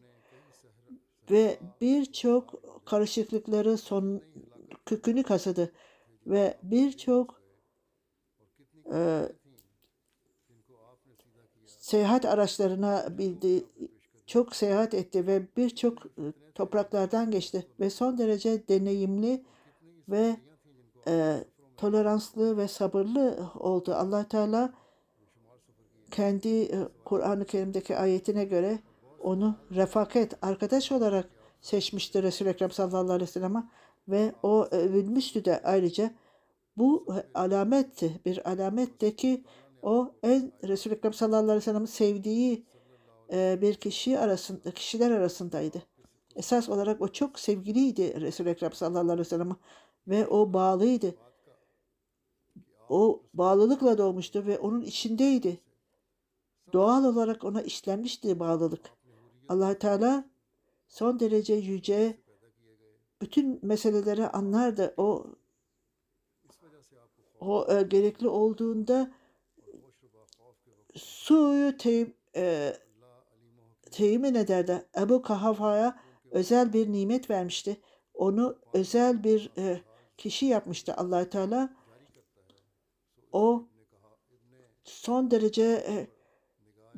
Ve 1.30 1.58
birçok 1.80 2.54
karışıklıkları 2.86 3.78
son 3.78 4.22
kökünü 4.86 5.22
kazıdı. 5.22 5.72
Ve 6.26 6.58
birçok 6.62 7.42
e, 8.92 9.28
seyahat 11.66 12.24
araçlarına 12.24 13.18
bildi, 13.18 13.64
çok 14.26 14.56
seyahat 14.56 14.94
etti 14.94 15.26
ve 15.26 15.42
birçok 15.56 16.06
e, 16.06 16.43
topraklardan 16.54 17.30
geçti 17.30 17.66
ve 17.80 17.90
son 17.90 18.18
derece 18.18 18.68
deneyimli 18.68 19.44
ve 20.08 20.36
e, 21.08 21.44
toleranslı 21.76 22.56
ve 22.56 22.68
sabırlı 22.68 23.48
oldu. 23.58 23.94
Allah 23.94 24.28
Teala 24.28 24.74
kendi 26.10 26.62
e, 26.62 26.88
Kur'an-ı 27.04 27.44
Kerim'deki 27.44 27.96
ayetine 27.96 28.44
göre 28.44 28.78
onu 29.20 29.56
refaket, 29.74 30.44
arkadaş 30.44 30.92
olarak 30.92 31.28
seçmişti 31.60 32.22
Resul-i 32.22 32.48
Ekrem 32.48 32.70
sallallahu 32.70 33.12
aleyhi 33.12 33.28
ve 33.28 33.32
sellem'e 33.32 33.62
ve 34.08 34.32
o 34.42 34.68
övülmüştü 34.70 35.44
de 35.44 35.62
ayrıca 35.62 36.10
bu 36.76 37.06
alametti, 37.34 38.20
bir 38.26 38.50
alametti 38.50 39.16
ki 39.16 39.44
o 39.82 40.10
en 40.22 40.52
Resul-i 40.64 40.94
Ekrem 40.94 41.12
sallallahu 41.12 41.42
aleyhi 41.42 41.56
ve 41.56 41.60
sellem'in 41.60 41.86
sevdiği 41.86 42.66
e, 43.32 43.58
bir 43.60 43.74
kişi 43.74 44.18
arasında, 44.18 44.70
kişiler 44.70 45.10
arasındaydı. 45.10 45.82
Esas 46.36 46.68
olarak 46.68 47.00
o 47.00 47.08
çok 47.08 47.38
sevgiliydi 47.38 48.20
Resul-i 48.20 48.48
Ekrem 48.48 48.72
sallallahu 48.72 49.00
aleyhi 49.00 49.18
ve 49.18 49.24
sellem'e 49.24 49.54
ve 50.08 50.26
o 50.26 50.52
bağlıydı. 50.52 51.14
O 52.88 53.22
bağlılıkla 53.34 53.98
doğmuştu 53.98 54.46
ve 54.46 54.58
onun 54.58 54.80
içindeydi. 54.80 55.60
Doğal 56.72 57.04
olarak 57.04 57.44
ona 57.44 57.62
işlenmişti 57.62 58.40
bağlılık. 58.40 58.90
allah 59.48 59.78
Teala 59.78 60.24
son 60.88 61.20
derece 61.20 61.54
yüce 61.54 62.18
bütün 63.22 63.58
meseleleri 63.62 64.28
anlardı. 64.28 64.94
O 64.96 65.26
o 67.40 67.72
e, 67.72 67.82
gerekli 67.82 68.28
olduğunda 68.28 69.10
suyu 70.94 71.76
teyim, 71.76 72.14
e, 72.36 72.76
temin 73.90 74.34
ederdi. 74.34 74.86
Ebu 74.98 75.22
Kahafa'ya 75.22 76.03
özel 76.34 76.72
bir 76.72 76.92
nimet 76.92 77.30
vermişti. 77.30 77.80
Onu 78.14 78.58
özel 78.72 79.24
bir 79.24 79.50
e, 79.58 79.80
kişi 80.16 80.46
yapmıştı 80.46 80.94
allah 80.94 81.30
Teala. 81.30 81.76
O 83.32 83.68
son 84.84 85.30
derece 85.30 85.62
e, 85.64 86.06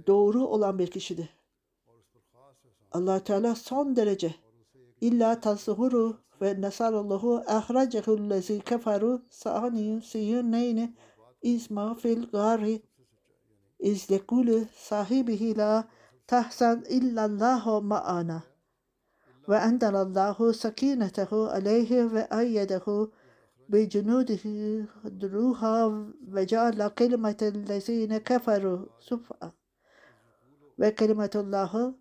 doğru 0.06 0.46
olan 0.46 0.78
bir 0.78 0.90
kişidir. 0.90 1.28
allah 2.92 3.24
Teala 3.24 3.54
son 3.54 3.96
derece 3.96 4.34
illa 5.00 5.40
tazhuru 5.40 6.16
ve 6.42 6.60
nasarallahu 6.60 7.42
ahracehu 7.46 8.30
lezi 8.30 8.60
keferu 8.60 9.22
sa'ani 9.30 10.02
siyuneyni 10.02 10.96
izma 11.42 11.94
fil 11.94 12.26
gari 12.30 12.82
iz 13.78 14.10
yekulu 14.10 14.64
sahibihi 14.76 15.56
la 15.58 15.88
tahzan 16.26 16.84
illallahu 16.88 17.82
ma'ana 17.82 18.55
وأنزل 19.48 19.96
الله 19.96 20.52
سكينته 20.52 21.50
عليه 21.52 22.04
وأيده 22.04 23.08
بجنوده 23.68 24.44
دروها 25.04 25.84
وجعل 26.34 26.88
كلمة 26.88 27.36
الذين 27.42 28.18
كفروا 28.18 28.86
سفأ 29.00 29.52
وكلمة 30.78 31.30
الله 31.34 31.94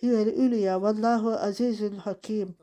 هي 0.00 0.22
العليا 0.22 0.74
والله 0.74 1.34
عزيز 1.34 1.84
حكيم. 1.98 2.54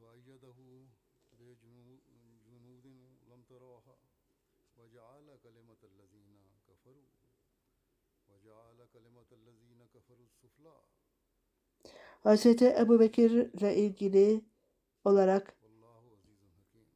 وأيده 0.00 0.54
بجنود 1.39 2.01
لم 2.21 2.29
تروها 2.29 2.31
وأيده 2.31 2.31
بجنود 2.45 2.85
لم 3.31 3.41
تروها 3.49 3.97
وجعل 4.77 5.37
كلمة 5.43 5.81
الذين 5.83 6.45
كفروا 6.67 7.09
وجعل 8.29 8.87
كلمة 8.93 9.29
الذين 9.31 9.87
كفروا 9.93 10.25
السفلى 10.25 10.77
Hz. 12.23 12.61
Ebu 12.61 12.99
Bekir'le 12.99 13.75
ilgili 13.75 14.41
olarak 15.05 15.55
والله 15.63 16.03
عزيز 16.13 16.41
حكيم 16.57 16.87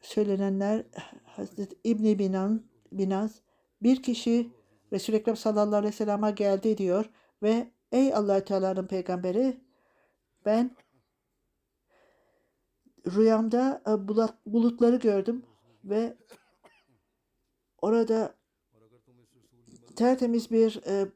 söylenenler 0.00 0.84
Hazreti 1.24 1.76
İbni 1.84 2.18
Binan, 2.18 2.62
Binaz 2.92 3.40
bir 3.82 4.02
kişi 4.02 4.50
Resul-i 4.92 5.16
Ekrem 5.16 5.36
sallallahu 5.36 5.76
aleyhi 5.76 5.92
ve 5.92 5.96
sellem'e 5.96 6.30
geldi 6.30 6.78
diyor 6.78 7.10
ve 7.42 7.70
ey 7.92 8.14
allah 8.14 8.44
Teala'nın 8.44 8.86
peygamberi 8.86 9.60
ben 10.44 10.76
rüyamda 13.07 13.81
e, 13.87 14.07
bulutları 14.45 14.95
gördüm 14.95 15.43
ve 15.83 16.17
orada 17.81 18.35
tertemiz 19.95 20.51
bir 20.51 20.81
e, 20.87 21.07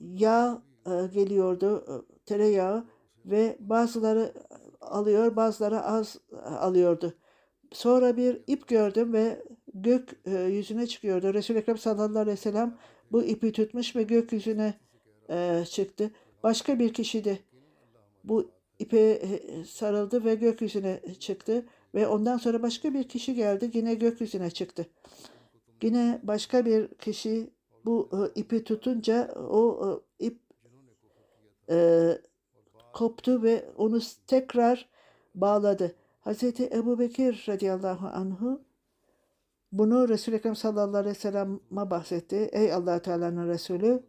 yağ 0.00 0.62
e, 0.86 1.06
geliyordu, 1.06 2.04
tereyağı 2.26 2.84
ve 3.24 3.56
bazıları 3.60 4.34
alıyor, 4.80 5.36
bazıları 5.36 5.82
az 5.82 6.16
alıyordu. 6.44 7.14
Sonra 7.72 8.16
bir 8.16 8.42
ip 8.46 8.68
gördüm 8.68 9.12
ve 9.12 9.44
gök 9.74 10.20
yüzüne 10.26 10.86
çıkıyordu. 10.86 11.34
Resul-i 11.34 11.58
Ekrem 11.58 11.78
sallallahu 11.78 12.18
aleyhi 12.18 12.36
ve 12.38 12.42
sellem 12.42 12.78
bu 13.12 13.22
ipi 13.22 13.52
tutmuş 13.52 13.96
ve 13.96 14.02
gökyüzüne 14.02 14.74
e, 15.30 15.64
çıktı. 15.70 16.10
Başka 16.42 16.78
bir 16.78 16.92
kişi 16.92 17.24
de 17.24 17.38
bu 18.24 18.50
ipe 18.78 18.98
e, 18.98 19.64
sarıldı 19.64 20.24
ve 20.24 20.34
gökyüzüne 20.34 21.00
çıktı 21.20 21.64
ve 21.94 22.06
ondan 22.08 22.38
sonra 22.38 22.62
başka 22.62 22.94
bir 22.94 23.08
kişi 23.08 23.34
geldi 23.34 23.70
yine 23.74 23.94
gökyüzüne 23.94 24.50
çıktı. 24.50 24.86
Yine 25.82 26.20
başka 26.22 26.66
bir 26.66 26.88
kişi 26.88 27.50
bu 27.84 28.10
e, 28.12 28.40
ipi 28.40 28.64
tutunca 28.64 29.34
o 29.34 30.02
e, 30.20 30.26
ip 30.26 30.38
e, 31.70 32.18
koptu 32.92 33.42
ve 33.42 33.70
onu 33.76 34.00
tekrar 34.26 34.88
bağladı. 35.34 35.94
Hazreti 36.20 36.70
Ebu 36.72 36.98
Bekir 36.98 37.44
radıyallahu 37.48 38.06
anhu 38.06 38.60
bunu 39.72 40.08
Resul-i 40.08 40.36
Ekrem 40.36 40.56
sallallahu 40.56 40.96
aleyhi 40.96 41.16
ve 41.16 41.20
sellem'e 41.20 41.90
bahsetti. 41.90 42.36
Ey 42.52 42.72
allah 42.72 43.02
Teala'nın 43.02 43.48
Resulü 43.48 44.02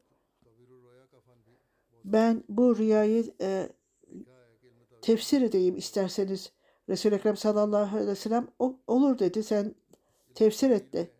ben 2.05 2.43
bu 2.49 2.77
rüyayı 2.77 3.33
e, 3.41 3.69
tefsir 5.05 5.41
edeyim 5.41 5.77
isterseniz. 5.77 6.51
Resul-i 6.89 7.15
Ekrem 7.15 7.37
sallallahu 7.37 7.95
aleyhi 7.95 8.09
ve 8.09 8.15
sellem 8.15 8.47
olur 8.87 9.19
dedi 9.19 9.43
sen 9.43 9.75
tefsir 10.35 10.69
et 10.69 10.93
de 10.93 11.11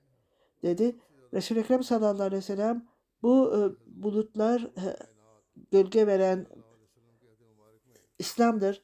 dedi. 0.64 1.00
Resul-i 1.34 1.60
Ekrem 1.60 1.84
sallallahu 1.84 2.24
aleyhi 2.24 2.38
ve 2.38 2.42
sellem 2.42 2.88
bu 3.24 3.54
e, 3.56 3.60
bulutlar 4.04 4.62
e, 4.62 4.98
gölge 5.72 6.08
veren 6.08 6.48
İslam'dır. 8.20 8.84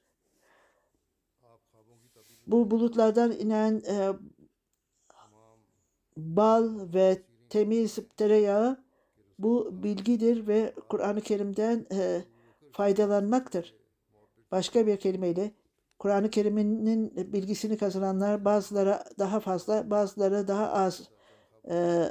Bu 2.48 2.72
bulutlardan 2.72 3.32
inen 3.32 3.82
e, 3.88 4.14
bal 6.18 6.94
ve 6.94 7.24
temiz 7.50 8.00
tereyağı 8.18 8.84
bu 9.40 9.84
bilgidir 9.84 10.48
ve 10.48 10.74
Kur'an-ı 10.90 11.22
Kerim'den 11.22 11.86
e, 11.92 12.26
faydalanmaktır. 12.72 13.81
Başka 14.52 14.88
bir 14.88 14.98
kelimeyle 14.98 15.52
Kur'an-ı 16.00 16.30
Kerim'in 16.30 17.16
bilgisini 17.34 17.78
kazananlar 17.78 18.46
bazılara 18.46 19.04
daha 19.20 19.40
fazla, 19.40 19.90
bazıları 19.90 20.48
daha 20.48 20.72
az 20.72 21.10
e, 21.70 22.06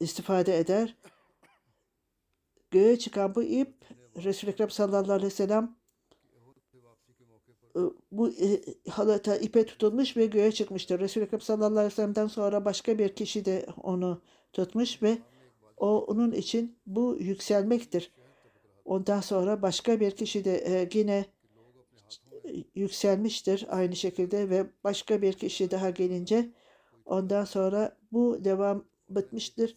istifade 0.00 0.58
eder. 0.58 0.96
Göğe 2.70 2.98
çıkan 2.98 3.34
bu 3.34 3.42
ip 3.42 3.74
Resul-i 4.16 4.50
Ekrem 4.50 4.70
sallallahu 4.70 5.12
aleyhi 5.12 5.26
ve 5.26 5.30
sellem 5.30 5.76
e, 7.76 7.80
bu 8.12 8.28
e, 8.28 8.60
halata 8.90 9.36
ipe 9.36 9.66
tutulmuş 9.66 10.16
ve 10.16 10.26
göğe 10.26 10.52
çıkmıştır. 10.52 11.00
Resul-i 11.00 11.24
Ekrem 11.24 11.40
sallallahu 11.40 11.78
aleyhi 11.78 11.86
ve 11.86 11.90
sellem'den 11.90 12.26
sonra 12.26 12.64
başka 12.64 12.98
bir 12.98 13.14
kişi 13.14 13.44
de 13.44 13.66
onu 13.82 14.22
tutmuş 14.52 15.02
ve 15.02 15.18
o 15.76 16.04
onun 16.04 16.32
için 16.32 16.78
bu 16.86 17.16
yükselmektir. 17.20 18.12
Ondan 18.84 19.20
sonra 19.20 19.62
başka 19.62 20.00
bir 20.00 20.10
kişi 20.10 20.44
de 20.44 20.56
e, 20.56 20.88
yine 20.94 21.24
yükselmiştir 22.74 23.66
aynı 23.70 23.96
şekilde 23.96 24.50
ve 24.50 24.66
başka 24.84 25.22
bir 25.22 25.32
kişi 25.32 25.70
daha 25.70 25.90
gelince 25.90 26.50
ondan 27.04 27.44
sonra 27.44 27.96
bu 28.12 28.44
devam 28.44 28.84
bitmiştir. 29.08 29.76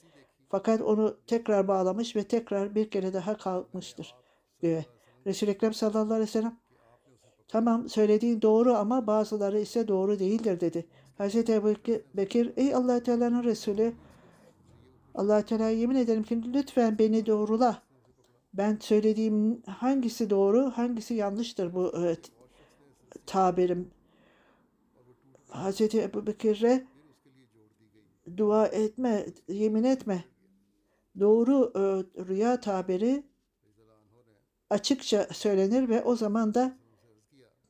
Fakat 0.49 0.81
onu 0.81 1.17
tekrar 1.27 1.67
bağlamış 1.67 2.15
ve 2.15 2.23
tekrar 2.23 2.75
bir 2.75 2.89
kere 2.89 3.13
daha 3.13 3.37
kalkmıştır 3.37 4.15
göğe. 4.61 4.85
Resul-i 5.27 5.51
Ekrem 5.51 5.73
sallallahu 5.73 6.13
aleyhi 6.13 6.21
ve 6.21 6.31
sellem 6.31 6.63
Tamam 7.47 7.89
söylediğin 7.89 8.41
doğru 8.41 8.73
ama 8.73 9.07
bazıları 9.07 9.59
ise 9.59 9.87
doğru 9.87 10.19
değildir 10.19 10.59
dedi. 10.59 10.87
Hazreti 11.17 11.53
Ebu 11.53 11.73
Bekir 12.13 12.53
ey 12.57 12.75
allah 12.75 13.03
Teala'nın 13.03 13.43
Resulü 13.43 13.93
allah 15.15 15.41
Teala'ya 15.41 15.71
yemin 15.71 15.95
ederim 15.95 16.23
ki 16.23 16.53
lütfen 16.53 16.99
beni 16.99 17.25
doğrula. 17.25 17.82
Ben 18.53 18.77
söylediğim 18.81 19.61
hangisi 19.61 20.29
doğru 20.29 20.71
hangisi 20.71 21.13
yanlıştır 21.13 21.73
bu 21.73 22.05
e, 22.05 22.15
tabirim. 23.25 23.91
Hazreti 25.47 26.01
Ebu 26.01 26.27
Bekir'e 26.27 26.87
dua 28.37 28.67
etme, 28.67 29.25
yemin 29.47 29.83
etme. 29.83 30.23
Doğru 31.19 31.71
e, 31.75 31.79
rüya 32.25 32.59
tabiri 32.59 33.23
açıkça 34.69 35.27
söylenir 35.31 35.89
ve 35.89 36.03
o 36.03 36.15
zaman 36.15 36.53
da 36.53 36.77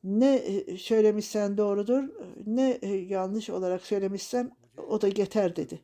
ne 0.04 0.34
e, 0.34 0.78
söylemişsen 0.78 1.58
doğrudur, 1.58 2.04
ne 2.46 2.70
e, 2.82 2.88
yanlış 2.88 3.50
olarak 3.50 3.82
söylemişsen 3.82 4.56
o 4.88 5.00
da 5.00 5.08
yeter 5.08 5.56
dedi. 5.56 5.80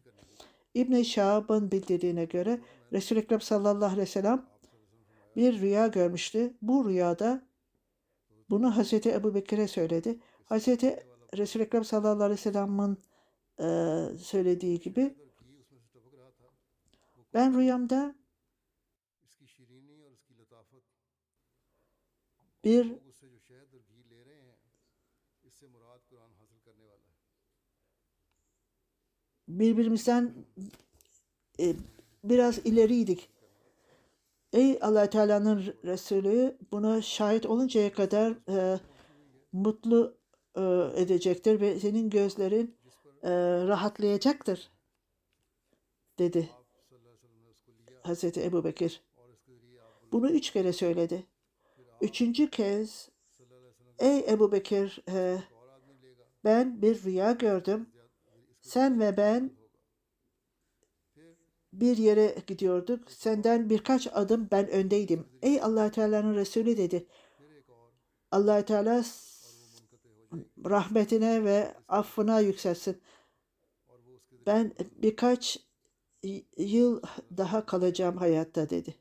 İbn-i 0.75 1.05
Şahab'ın 1.05 1.71
bildirdiğine 1.71 2.25
göre 2.25 2.61
Resul-i 2.93 3.19
Ekrem 3.19 3.41
sallallahu 3.41 3.85
aleyhi 3.85 4.01
ve 4.01 4.07
sellem 4.07 4.47
bir 5.37 5.61
rüya 5.61 5.87
görmüştü. 5.87 6.55
Bu 6.63 6.89
rüyada 6.89 7.47
bunu 8.51 8.77
Hazreti 8.77 9.11
Ebu 9.11 9.35
Bekir'e 9.35 9.69
söyledi. 9.69 10.19
Hazreti 10.45 11.07
Resul-i 11.37 11.63
Ekrem 11.63 11.85
sallallahu 11.85 12.25
aleyhi 12.25 12.39
ve 12.39 12.43
sellem'in 12.43 12.99
e, 13.61 14.19
söylediği 14.19 14.81
gibi 14.81 15.15
ben 17.35 17.59
rüyamda 17.59 18.15
bir 22.65 23.01
birbirimizden 29.49 30.35
e, 31.61 31.75
biraz 32.25 32.59
ileriydik. 32.59 33.29
Ey 34.53 34.79
allah 34.83 35.11
Teala'nın 35.11 35.75
Resulü 35.85 36.59
buna 36.73 37.03
şahit 37.03 37.47
oluncaya 37.47 37.93
kadar 37.93 38.33
e, 38.49 38.81
mutlu 39.53 40.19
e, 40.57 40.63
edecektir 41.03 41.61
ve 41.61 41.81
senin 41.81 42.11
gözlerin 42.11 42.77
e, 43.23 43.31
rahatlayacaktır 43.67 44.71
dedi 46.19 46.51
Hazreti 48.03 48.45
Ebu 48.45 48.65
Bekir. 48.65 49.03
Bunu 50.13 50.31
üç 50.31 50.51
kere 50.51 50.73
söyledi. 50.73 51.27
Üçüncü 52.01 52.51
kez 52.51 53.09
ey 53.99 54.25
Ebu 54.29 54.53
Bekir 54.53 55.03
e, 55.09 55.39
ben 56.45 56.83
bir 56.83 57.05
rüya 57.05 57.33
gördüm. 57.33 57.91
Sen 58.61 59.01
ve 59.01 59.17
ben 59.17 59.60
bir 61.73 61.97
yere 61.97 62.37
gidiyorduk. 62.47 63.11
Senden 63.11 63.71
birkaç 63.71 64.09
adım 64.13 64.49
ben 64.51 64.69
öndeydim. 64.69 65.27
Ey 65.43 65.63
allah 65.63 65.91
Teala'nın 65.91 66.35
Resulü 66.35 66.77
dedi. 66.77 67.07
allah 68.31 68.65
Teala 68.65 69.05
rahmetine 70.65 71.45
ve 71.45 71.75
affına 71.89 72.41
yükselsin. 72.41 73.01
Ben 74.47 74.73
birkaç 75.03 75.59
yıl 76.57 77.03
daha 77.37 77.67
kalacağım 77.67 78.17
hayatta 78.17 78.71
dedi. 78.71 78.95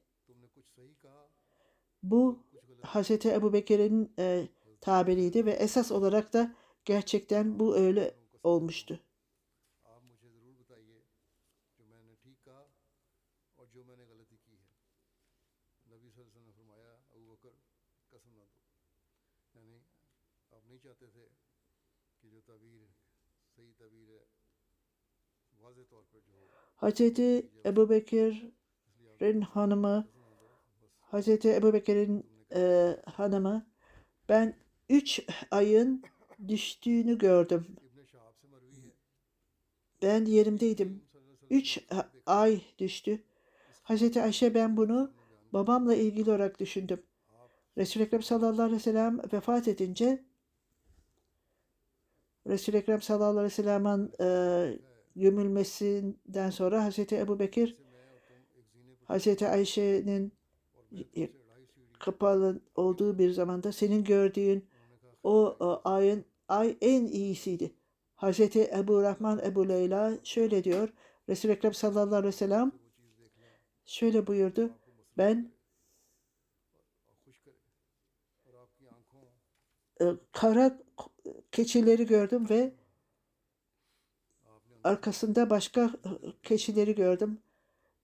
Bu 2.03 2.39
Hz. 2.83 3.25
Ebu 3.25 3.53
Bekir'in 3.53 4.13
e, 4.19 4.47
tabiriydi 4.81 5.45
ve 5.45 5.51
esas 5.51 5.91
olarak 5.91 6.33
da 6.33 6.55
gerçekten 6.85 7.59
bu 7.59 7.75
öyle 7.75 8.15
olmuştu. 8.43 8.99
Hazreti 26.75 27.49
Ebu 27.65 27.89
Bekir'in 27.89 29.41
hanımı, 29.41 30.07
Hazreti 30.99 31.53
Ebu 31.55 31.73
Bekir'in 31.73 32.25
e, 32.55 32.95
hanımı, 33.05 33.67
ben 34.29 34.55
üç 34.89 35.21
ayın 35.51 36.03
düştüğünü 36.47 37.17
gördüm. 37.17 37.67
Ben 40.01 40.25
yerimdeydim. 40.25 41.01
Üç 41.49 41.79
ay 42.25 42.61
düştü. 42.79 43.23
Hazreti 43.83 44.21
Ayşe 44.21 44.53
ben 44.53 44.77
bunu 44.77 45.13
babamla 45.53 45.95
ilgili 45.95 46.29
olarak 46.29 46.59
düşündüm. 46.59 47.03
Resul-i 47.77 48.03
Ekrem 48.03 48.23
sallallahu 48.23 48.61
aleyhi 48.61 48.75
ve 48.75 48.79
sellem 48.79 49.19
vefat 49.33 49.67
edince 49.67 50.25
Resul-i 52.47 52.77
Ekrem 52.77 53.01
sallallahu 53.01 53.29
aleyhi 53.29 53.45
ve 53.45 53.49
sellem'in 53.49 54.11
e, 54.21 54.88
gömülmesinden 55.19 56.49
sonra 56.49 56.83
Hazreti 56.83 57.17
Ebu 57.17 57.39
Bekir 57.39 57.77
Hazreti 59.09 59.47
Ayşe'nin 59.47 60.33
kapalı 61.99 62.61
olduğu 62.75 63.19
bir 63.19 63.31
zamanda 63.31 63.71
senin 63.71 64.03
gördüğün 64.03 64.65
o 65.23 65.57
ayın 65.83 66.25
ay 66.47 66.77
en 66.81 67.05
iyisiydi. 67.05 67.73
Hazreti 68.15 68.71
Ebu 68.77 69.01
Rahman 69.01 69.39
Ebu 69.45 69.69
Leyla 69.69 70.17
şöyle 70.23 70.63
diyor. 70.63 70.89
Resul-i 71.29 71.51
Ekrem 71.51 71.73
sallallahu 71.73 72.15
aleyhi 72.15 72.27
ve 72.27 72.31
sellem 72.31 72.71
şöyle 73.85 74.27
buyurdu. 74.27 74.69
Ben 75.17 75.51
e, 80.01 80.05
kara 80.31 80.79
keçileri 81.51 82.05
gördüm 82.05 82.49
ve 82.49 82.73
arkasında 84.89 85.49
başka 85.49 85.91
kişileri 86.43 86.95
gördüm. 86.95 87.39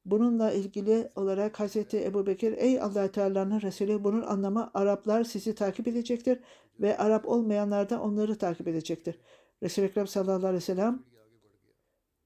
Bununla 0.06 0.52
ilgili 0.52 1.10
olarak 1.16 1.60
Hazreti 1.60 2.06
Ebu 2.06 2.28
Bekir, 2.28 2.54
ey 2.58 2.82
allah 2.82 3.12
Teala'nın 3.12 3.62
Resulü 3.62 4.04
bunun 4.04 4.22
anlamı 4.22 4.72
Araplar 4.74 5.24
sizi 5.24 5.56
takip 5.56 5.88
edecektir 5.88 6.40
ve 6.80 6.98
Arap 6.98 7.28
olmayanlar 7.28 7.90
da 7.90 8.02
onları 8.02 8.38
takip 8.38 8.68
edecektir. 8.68 9.20
Resul-i 9.64 9.86
Ekrem 9.86 10.08
sallallahu 10.08 10.48
aleyhi 10.48 10.56
ve 10.56 10.60
sellem 10.60 11.04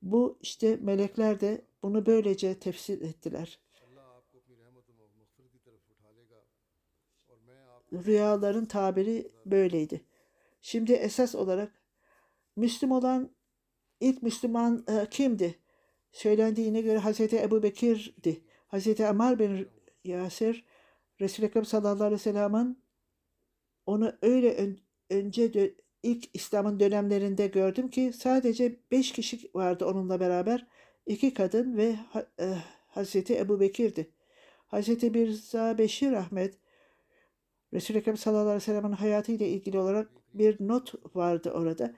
bu 0.02 0.38
işte 0.41 0.78
melekler 0.82 1.39
de 1.39 1.62
bunu 1.84 2.06
böylece 2.06 2.60
tefsir 2.60 3.02
ettiler. 3.02 3.60
Rüyaların 7.93 8.65
tabiri 8.65 9.32
böyleydi. 9.45 10.02
Şimdi 10.62 10.93
esas 10.93 11.36
olarak 11.36 11.72
Müslüm 12.56 12.91
olan 12.91 13.30
ilk 13.99 14.23
Müslüman 14.23 14.85
e, 14.88 15.09
kimdi? 15.09 15.55
Söylendiğine 16.12 16.81
göre 16.81 16.97
Hazreti 16.97 17.38
Ebu 17.41 17.63
Bekir'di. 17.63 18.43
Hazreti 18.67 19.07
Ammar 19.07 19.39
bin 19.39 19.67
Yasir 20.03 20.65
Resul-i 21.21 21.45
Ekrem 21.45 21.65
sallallahu 21.65 22.03
aleyhi 22.03 22.13
ve 22.13 22.23
sellem'in 22.23 22.83
onu 23.85 24.13
öyle 24.21 24.55
ön- 24.55 24.79
önce 25.09 25.45
dö- 25.45 25.75
ilk 26.03 26.35
İslam'ın 26.35 26.79
dönemlerinde 26.79 27.47
gördüm 27.47 27.89
ki 27.89 28.13
sadece 28.13 28.79
beş 28.91 29.12
kişi 29.12 29.49
vardı 29.55 29.85
onunla 29.85 30.19
beraber. 30.19 30.67
iki 31.05 31.33
kadın 31.33 31.77
ve 31.77 31.95
e, 32.39 32.55
Hazreti 32.88 33.38
Ebu 33.38 33.59
Bekir'di. 33.59 34.09
Hazreti 34.67 35.09
Mirza 35.09 35.77
Beşir 35.77 36.13
Ahmet 36.13 36.57
Resul-i 37.73 37.97
Ekrem 37.97 38.17
sallallahu 38.17 38.41
aleyhi 38.41 38.55
ve 38.55 38.59
sellem'in 38.59 38.91
hayatıyla 38.91 39.45
ilgili 39.45 39.79
olarak 39.79 40.09
bir 40.33 40.67
not 40.67 41.15
vardı 41.15 41.51
orada 41.51 41.95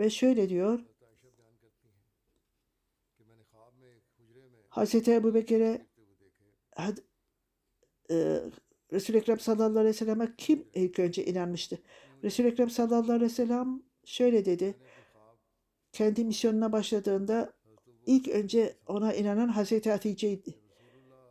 ve 0.00 0.10
şöyle 0.10 0.48
diyor. 0.48 0.80
Hazreti 4.72 5.12
Ebu 5.12 5.34
Bekir'e 5.34 5.86
e, 8.10 8.40
Resul-i 8.92 9.16
Ekrem 9.16 9.40
sallallahu 9.40 9.78
aleyhi 9.78 9.94
ve 9.94 9.98
sellem'e 9.98 10.28
kim 10.38 10.64
ilk 10.74 10.98
önce 10.98 11.24
inanmıştı? 11.24 11.78
Resul-i 12.22 12.46
Ekrem 12.46 12.70
sallallahu 12.70 13.12
aleyhi 13.12 13.30
ve 13.30 13.34
sellem 13.34 13.82
şöyle 14.04 14.44
dedi. 14.44 14.74
Kendi 15.92 16.24
misyonuna 16.24 16.72
başladığında 16.72 17.52
ilk 18.06 18.28
önce 18.28 18.76
ona 18.86 19.14
inanan 19.14 19.48
Hazreti 19.48 19.90
Hatice'ydi. 19.90 20.54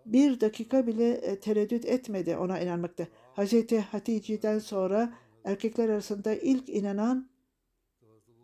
Bir 0.05 0.39
dakika 0.39 0.87
bile 0.87 1.11
e, 1.11 1.39
tereddüt 1.39 1.85
etmedi 1.85 2.37
ona 2.37 2.59
inanmakta. 2.59 3.07
Hazreti 3.33 3.79
Hatice'den 3.79 4.59
sonra 4.59 5.13
erkekler 5.43 5.89
arasında 5.89 6.33
ilk 6.33 6.69
inanan 6.69 7.29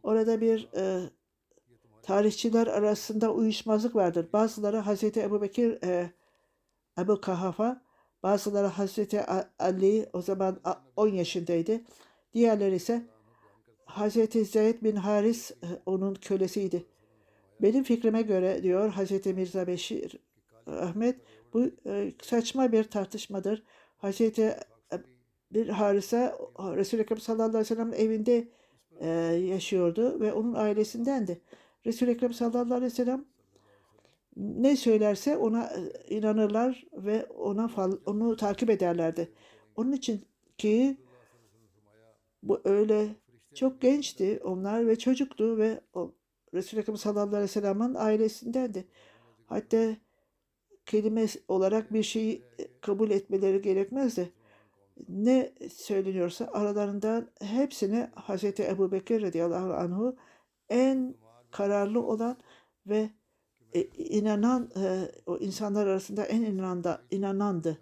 orada 0.03 0.41
bir 0.41 0.69
e, 0.75 1.09
tarihçiler 2.07 2.67
arasında 2.67 3.33
uyuşmazlık 3.33 3.95
vardır. 3.95 4.27
Bazıları 4.33 4.77
Hazreti 4.77 5.21
Ebu 5.21 5.41
Bekir 5.41 5.83
e, 5.83 6.11
Ebu 6.99 7.21
Kahafa, 7.21 7.81
bazıları 8.23 8.67
A- 9.27 9.49
Ali 9.59 10.09
o 10.13 10.21
zaman 10.21 10.59
a- 10.63 10.75
10 10.95 11.07
yaşındaydı. 11.07 11.81
Diğerleri 12.33 12.75
ise 12.75 13.01
Hazreti 13.85 14.45
Zeyd 14.45 14.83
bin 14.83 14.95
Haris 14.95 15.51
e, 15.51 15.55
onun 15.85 16.13
kölesiydi. 16.15 16.85
Benim 17.61 17.83
fikrime 17.83 18.21
göre 18.21 18.63
diyor 18.63 18.89
Hazreti 18.89 19.33
Mirza 19.33 19.67
Beşir 19.67 20.19
Ahmet 20.67 21.15
bu 21.53 21.63
e, 21.85 22.13
saçma 22.21 22.71
bir 22.71 22.83
tartışmadır. 22.83 23.63
Hazreti 23.97 24.41
e, 24.43 24.95
bir 25.53 25.69
Haris'e 25.69 26.35
Resul-i 26.59 27.01
Ekrem 27.01 27.19
sallallahu 27.19 27.47
aleyhi 27.47 27.59
ve 27.61 27.65
sellem'in 27.65 27.93
evinde 27.93 28.47
e, 28.99 29.07
yaşıyordu 29.53 30.19
ve 30.19 30.33
onun 30.33 30.53
ailesindendi. 30.53 31.41
Resul-i 31.87 32.11
Ekrem 32.11 32.33
sallallahu 32.33 32.73
aleyhi 32.73 32.91
ve 32.91 32.95
sellem 32.95 33.25
ne 34.35 34.75
söylerse 34.75 35.37
ona 35.37 35.63
e, 35.63 36.15
inanırlar 36.15 36.85
ve 36.93 37.25
ona 37.25 37.69
onu 38.05 38.35
takip 38.35 38.69
ederlerdi. 38.69 39.31
Onun 39.75 39.91
için 39.91 40.25
ki 40.57 40.97
bu 42.43 42.61
öyle 42.63 43.07
çok 43.55 43.81
gençti 43.81 44.39
onlar 44.43 44.87
ve 44.87 44.99
çocuktu 44.99 45.57
ve 45.57 45.81
Resul-i 46.53 46.79
Ekrem 46.81 46.97
sallallahu 46.97 47.27
aleyhi 47.27 47.43
ve 47.43 47.47
sellem'in 47.47 47.93
ailesindendi. 47.93 48.87
Hatta 49.45 49.95
kelime 50.85 51.25
olarak 51.47 51.93
bir 51.93 52.03
şeyi 52.03 52.43
e, 52.59 52.67
kabul 52.81 53.11
etmeleri 53.11 53.61
gerekmezdi. 53.61 54.33
Ne 55.09 55.53
söyleniyorsa 55.71 56.49
aralarından 56.53 57.29
hepsini 57.41 58.07
Hazreti 58.15 58.63
Ebu 58.63 58.91
Bekir 58.91 59.21
radıyallahu 59.21 59.73
anhu 59.73 60.15
en 60.69 61.15
kararlı 61.51 62.03
olan 62.03 62.37
ve 62.87 63.09
e, 63.73 63.81
inanan 63.83 64.71
e, 64.75 65.11
o 65.25 65.37
insanlar 65.37 65.87
arasında 65.87 66.25
en 66.25 66.41
inanda, 66.41 67.01
inanandı. 67.11 67.81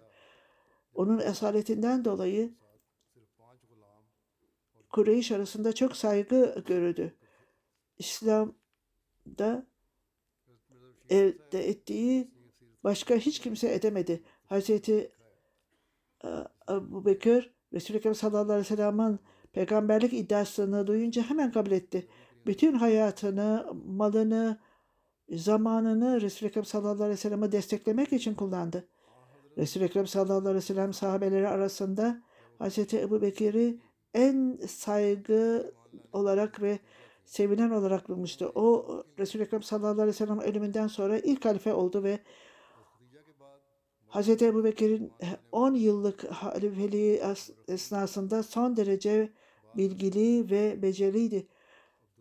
Onun 0.94 1.18
esaletinden 1.18 2.04
dolayı 2.04 2.54
Kureyş 4.92 5.32
arasında 5.32 5.74
çok 5.74 5.96
saygı 5.96 6.62
görüldü. 6.66 7.14
İslam'da 7.98 9.66
elde 11.10 11.68
ettiği 11.68 12.30
başka 12.84 13.14
hiç 13.14 13.38
kimse 13.40 13.74
edemedi. 13.74 14.22
Hazreti 14.46 15.12
Ebu 16.70 17.04
Bekir 17.04 17.54
Resul-i 17.72 17.96
Ekrem 17.96 18.14
sallallahu 18.14 18.52
aleyhi 18.52 18.60
ve 18.60 18.76
sellem'in 18.76 19.18
peygamberlik 19.52 20.12
iddiasını 20.12 20.86
duyunca 20.86 21.22
hemen 21.22 21.52
kabul 21.52 21.70
etti. 21.70 22.08
Bütün 22.46 22.72
hayatını, 22.72 23.66
malını, 23.86 24.58
zamanını 25.30 26.20
Resul-i 26.20 26.48
Ekrem 26.48 26.64
sallallahu 26.64 26.92
aleyhi 26.92 27.10
ve 27.10 27.16
sellem'i 27.16 27.52
desteklemek 27.52 28.12
için 28.12 28.34
kullandı. 28.34 28.88
Resul-i 29.58 29.84
Ekrem 29.84 30.06
sallallahu 30.06 30.38
aleyhi 30.38 30.54
ve 30.56 30.60
sellem 30.60 30.92
sahabeleri 30.92 31.48
arasında 31.48 32.22
Hazreti 32.58 33.00
Ebu 33.00 33.22
Bekir'i 33.22 33.80
en 34.14 34.58
saygı 34.68 35.72
olarak 36.12 36.62
ve 36.62 36.78
sevilen 37.24 37.70
olarak 37.70 38.08
bulmuştu. 38.08 38.52
O 38.54 38.86
Resul-i 39.18 39.42
Ekrem 39.42 39.62
sallallahu 39.62 39.90
aleyhi 39.90 40.08
ve 40.08 40.12
sellem 40.12 40.40
ölümünden 40.40 40.86
sonra 40.86 41.18
ilk 41.18 41.44
halife 41.44 41.74
oldu 41.74 42.02
ve 42.02 42.18
Hz. 44.08 44.28
Ebu 44.42 44.64
Bekir'in 44.64 45.12
10 45.52 45.74
yıllık 45.74 46.24
halifeliği 46.24 47.24
as- 47.24 47.50
esnasında 47.68 48.42
son 48.42 48.76
derece 48.76 49.32
bilgili 49.76 50.50
ve 50.50 50.82
beceriydi. 50.82 51.46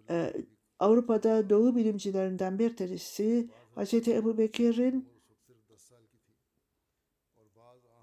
Ee, 0.10 0.34
Avrupa'da 0.80 1.50
doğu 1.50 1.76
bilimcilerinden 1.76 2.60
bir 2.60 2.76
tanesi 2.78 3.50
Hz. 3.76 3.94
Ebu 3.94 4.38
Bekir'in 4.38 5.10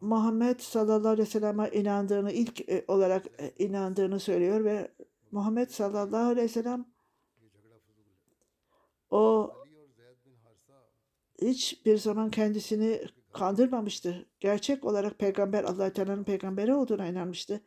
Muhammed 0.01 0.61
sallallahu 0.61 1.09
aleyhi 1.09 1.29
ve 1.29 1.31
sellem'e 1.31 1.71
inandığını 1.71 2.33
ilk 2.33 2.69
e, 2.69 2.85
olarak 2.89 3.27
e, 3.39 3.53
inandığını 3.59 4.21
söylüyor 4.21 4.65
ve 4.65 4.91
Muhammed 5.31 5.69
sallallahu 5.69 6.27
aleyhi 6.27 6.45
ve 6.45 6.49
sellem 6.49 6.87
o 9.11 9.53
hiçbir 11.43 11.99
zaman 11.99 12.31
kendisini 12.31 13.01
kandırmamıştı. 13.33 14.27
Gerçek 14.41 14.85
olarak 14.85 15.19
peygamber 15.19 15.65
allah 15.65 15.93
Teala'nın 15.93 16.25
peygamberi 16.25 16.75
olduğuna 16.75 17.07
inanmıştı. 17.07 17.61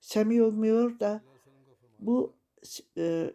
Semi 0.00 0.42
olmuyor 0.42 1.00
da 1.00 1.22
bu 1.98 2.36
e, 2.96 3.32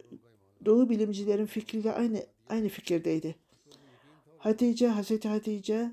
Doğu 0.65 0.89
bilimcilerin 0.89 1.45
fikriyle 1.45 1.93
aynı 1.93 2.25
aynı 2.49 2.69
fikirdeydi. 2.69 3.35
Hatice, 4.37 4.87
Hazreti 4.87 5.27
Hatice, 5.27 5.91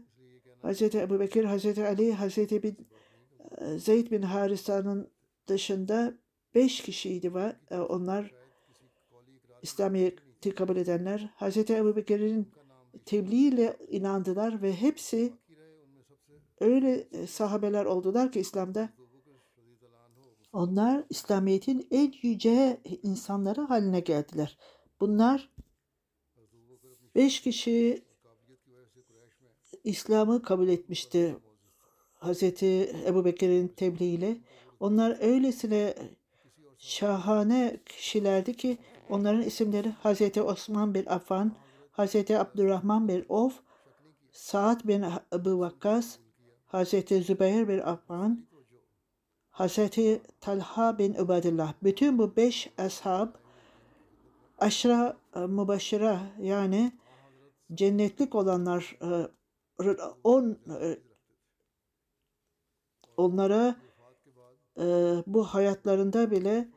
Hazreti 0.63 0.99
Ebu 0.99 1.21
Bekir, 1.21 1.45
Hazreti 1.45 1.87
Ali, 1.87 2.13
Hazreti 2.13 2.63
bin 2.63 2.77
e, 3.59 3.79
Zeyd 3.79 4.11
bin 4.11 4.23
Harisa'nın 4.23 5.09
dışında 5.47 6.15
beş 6.55 6.81
kişiydi 6.81 7.35
var. 7.35 7.57
E, 7.71 7.77
Onlar 7.77 8.31
İslamiyet'i 9.63 10.55
kabul 10.55 10.77
edenler. 10.77 11.31
Hazreti 11.37 11.75
Ebu 11.75 11.97
Bekir'in 11.97 12.49
tebliğiyle 13.07 13.77
inandılar 13.89 14.63
ve 14.63 14.73
hepsi 14.73 15.33
öyle 16.61 17.07
e, 17.13 17.27
sahabeler 17.27 17.85
oldular 17.85 18.33
ki 18.33 18.41
İslam'da 18.41 18.89
onlar 20.53 21.05
İslamiyet'in 21.11 21.87
en 21.91 22.15
yüce 22.23 22.81
insanları 23.03 23.61
haline 23.61 24.01
geldiler. 24.01 24.59
Bunlar 25.01 25.51
beş 27.15 27.41
kişi 27.41 28.05
İslam'ı 29.85 30.43
kabul 30.43 30.69
etmişti 30.69 31.37
Hazreti 32.15 32.97
Ebu 33.07 33.25
Bekir'in 33.25 33.69
tebliğiyle. 33.69 34.37
Onlar 34.81 35.17
öylesine 35.21 35.95
şahane 36.79 37.81
kişilerdi 37.87 38.57
ki 38.57 38.79
onların 39.11 39.43
isimleri 39.43 39.89
Hazreti 39.89 40.43
Osman 40.43 40.95
bin 40.95 41.07
Affan, 41.07 41.53
Hazreti 41.91 42.39
Abdurrahman 42.39 43.09
bin 43.09 43.25
Of, 43.29 43.61
Sa'd 44.33 44.89
bin 44.89 45.05
Ebu 45.33 45.59
Vakkas, 45.59 46.19
Hazreti 46.67 47.23
Zübeyir 47.23 47.69
bin 47.69 47.79
Affan, 47.79 48.47
Hazreti 49.53 50.23
Talha 50.41 50.99
bin 50.99 51.15
Ubadillah. 51.15 51.75
Bütün 51.83 52.19
bu 52.19 52.37
beş 52.37 52.71
ashab 52.79 53.29
aşra 54.59 55.17
e, 55.37 55.41
mübaşşira 55.41 56.21
yani 56.41 56.93
cennetlik 57.75 58.35
olanlar 58.35 58.99
e, 59.03 59.29
on 60.25 60.59
e, 60.81 60.99
onlara 63.17 63.77
bu 65.27 65.45
hayatlarında 65.45 66.31
bile 66.31 66.69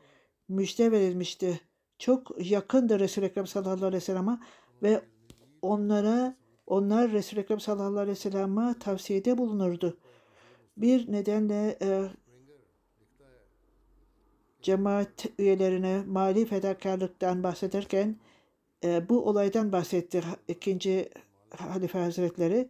müjde 0.49 0.91
verilmişti. 0.91 1.61
Çok 1.99 2.47
yakındı 2.49 2.99
Resul-i 2.99 3.25
Ekrem 3.25 3.47
sallallahu 3.47 3.85
aleyhi 3.85 3.95
ve 3.95 3.99
sellem'e 3.99 4.39
ve 4.83 5.01
onlara 5.61 6.35
onlar 6.67 7.11
Resul-i 7.11 7.39
Ekrem 7.39 7.59
sallallahu 7.59 7.99
aleyhi 7.99 8.09
ve 8.09 8.15
sellem'e 8.15 8.75
tavsiyede 8.79 9.37
bulunurdu. 9.37 9.97
Bir 10.77 11.11
nedenle 11.11 11.77
e, 11.81 12.09
cemaat 14.65 15.25
üyelerine 15.39 16.03
mali 16.07 16.45
fedakarlıktan 16.45 17.43
bahsederken 17.43 18.15
e, 18.83 19.09
bu 19.09 19.25
olaydan 19.25 19.71
bahsetti 19.71 20.23
ikinci 20.47 21.09
Halife 21.57 21.99
Hazretleri 21.99 22.69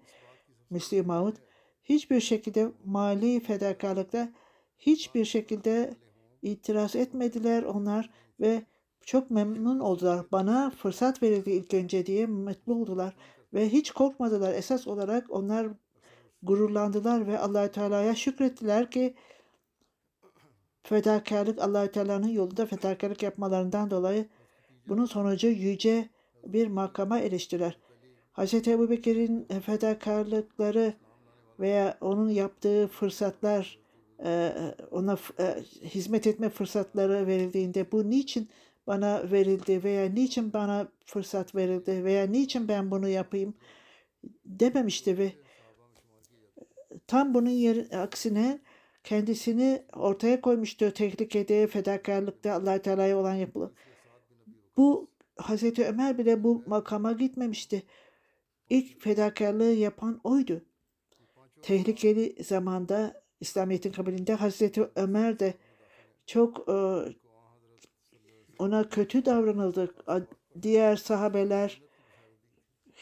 Müslim 0.69 1.07
Mahmud. 1.07 1.35
Hiçbir 1.83 2.19
şekilde 2.19 2.71
mali 2.85 3.39
fedakarlıkta 3.39 4.29
hiçbir 4.77 5.25
şekilde 5.25 5.93
itiraz 6.41 6.95
etmediler 6.95 7.63
onlar 7.63 8.09
ve 8.39 8.61
çok 9.01 9.31
memnun 9.31 9.79
oldular. 9.79 10.25
Bana 10.31 10.69
fırsat 10.69 11.23
verildi 11.23 11.51
ilk 11.51 11.73
önce 11.73 12.05
diye 12.05 12.25
mutlu 12.25 12.73
oldular 12.73 13.15
ve 13.53 13.69
hiç 13.69 13.91
korkmadılar. 13.91 14.53
Esas 14.53 14.87
olarak 14.87 15.25
onlar 15.29 15.67
gururlandılar 16.43 17.27
ve 17.27 17.39
Allahü 17.39 17.71
Teala'ya 17.71 18.15
şükrettiler 18.15 18.91
ki 18.91 19.15
fedakarlık 20.85 21.61
Allahü 21.61 21.91
Teala'nın 21.91 22.27
yolunda 22.27 22.65
fedakarlık 22.65 23.23
yapmalarından 23.23 23.91
dolayı 23.91 24.25
bunun 24.87 25.05
sonucu 25.05 25.47
yüce 25.47 26.09
bir 26.45 26.67
makama 26.67 27.19
eriştiler. 27.19 27.77
Hz. 28.33 28.53
Ebu 28.53 28.89
Bekir'in 28.89 29.47
fedakarlıkları 29.65 30.93
veya 31.59 31.97
onun 32.01 32.29
yaptığı 32.29 32.87
fırsatlar 32.87 33.79
e, 34.23 34.53
ona 34.91 35.17
e, 35.39 35.63
hizmet 35.83 36.27
etme 36.27 36.49
fırsatları 36.49 37.27
verildiğinde 37.27 37.91
bu 37.91 38.09
niçin 38.09 38.49
bana 38.87 39.31
verildi 39.31 39.83
veya 39.83 40.09
niçin 40.09 40.53
bana 40.53 40.87
fırsat 41.05 41.55
verildi 41.55 42.03
veya 42.03 42.27
niçin 42.27 42.67
ben 42.67 42.91
bunu 42.91 43.07
yapayım 43.07 43.53
dememişti 44.45 45.17
ve 45.17 45.31
tam 47.07 47.33
bunun 47.33 47.49
yer, 47.49 47.91
aksine 47.91 48.59
kendisini 49.05 49.83
ortaya 49.93 50.41
koymuştu 50.41 50.91
tehlikede, 50.93 51.67
fedakarlıkta 51.67 52.53
allah 52.53 52.81
Teala'ya 52.81 53.17
olan 53.17 53.33
yapılı. 53.33 53.71
Bu 54.77 55.09
Hazreti 55.37 55.85
Ömer 55.85 56.17
bile 56.17 56.43
bu 56.43 56.63
makama 56.67 57.11
gitmemişti. 57.11 57.83
İlk 58.69 59.01
fedakarlığı 59.01 59.71
yapan 59.71 60.21
oydu. 60.23 60.61
Tehlikeli 61.61 62.43
zamanda 62.43 63.23
İslamiyet'in 63.39 63.91
kabulünde 63.91 64.33
Hazreti 64.33 64.89
Ömer 64.95 65.39
de 65.39 65.53
çok 66.25 66.69
e, 66.69 66.75
ona 68.59 68.89
kötü 68.89 69.25
davranıldı. 69.25 69.95
Diğer 70.61 70.95
sahabeler 70.95 71.81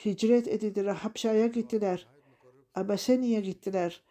hicret 0.06 0.48
edildiler, 0.48 0.96
Habşa'ya 0.96 1.48
gittiler, 1.48 2.08
Abaseni'ye 2.76 3.42
gittiler. 3.42 4.02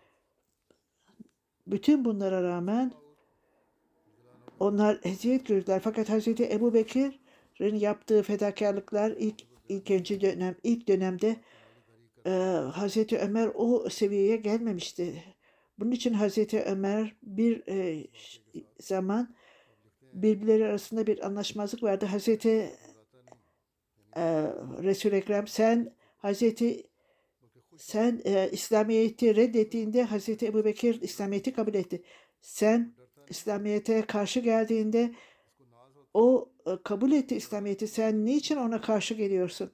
Bütün 1.67 2.05
bunlara 2.05 2.43
rağmen 2.43 2.93
onlar 4.61 5.01
eziyet 5.03 5.47
gördüler. 5.47 5.81
Fakat 5.85 6.09
Hazreti 6.09 6.53
Ebu 6.53 6.75
Bekir'in 6.75 7.75
yaptığı 7.75 8.23
fedakarlıklar 8.23 9.15
ilk 9.69 9.91
önce 9.91 10.21
dönem 10.21 10.57
ilk 10.63 10.89
dönemde 10.89 11.37
e, 12.27 12.31
Hazreti 12.73 13.19
Ömer 13.19 13.51
o 13.55 13.91
seviyeye 13.91 14.37
gelmemişti. 14.37 15.25
Bunun 15.79 15.91
için 15.91 16.13
Hazreti 16.13 16.63
Ömer 16.63 17.17
bir 17.23 17.63
e, 17.69 18.07
zaman 18.81 19.35
birbirleri 20.13 20.65
arasında 20.65 21.07
bir 21.07 21.27
anlaşmazlık 21.27 21.83
vardı. 21.83 22.07
Hazreti 22.07 22.71
e, 24.17 24.23
Resul-i 24.83 25.15
Ekrem 25.15 25.47
sen 25.47 25.95
Hazreti 26.17 26.92
sen 27.83 28.21
e, 28.25 28.49
İslamiyet'i 28.53 29.37
reddettiğinde 29.37 30.03
Hazreti 30.03 30.47
Ebu 30.47 30.65
Bekir 30.65 31.03
İslamiyet'i 31.03 31.53
kabul 31.53 31.75
etti. 31.75 32.03
Sen 32.41 32.95
İslamiyet'e 33.29 34.03
karşı 34.03 34.41
geldiğinde 34.41 35.15
o 36.15 36.49
e, 36.67 36.71
kabul 36.85 37.13
etti 37.13 37.37
İslamiyet'i. 37.37 37.89
Sen 37.89 38.25
niçin 38.25 38.57
ona 38.57 38.81
karşı 38.81 39.15
geliyorsun? 39.15 39.71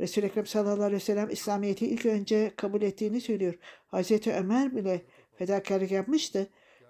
Resul-i 0.00 0.26
Ekrem 0.26 0.46
sallallahu 0.46 0.82
aleyhi 0.82 1.02
ve 1.02 1.04
sellem 1.04 1.30
İslamiyet'i 1.30 1.86
ilk 1.86 2.06
önce 2.06 2.52
kabul 2.56 2.82
ettiğini 2.82 3.20
söylüyor. 3.20 3.54
Hazreti 3.86 4.32
Ömer 4.32 4.76
bile 4.76 5.02
fedakarlık 5.34 5.90
yapmıştı 5.90 6.46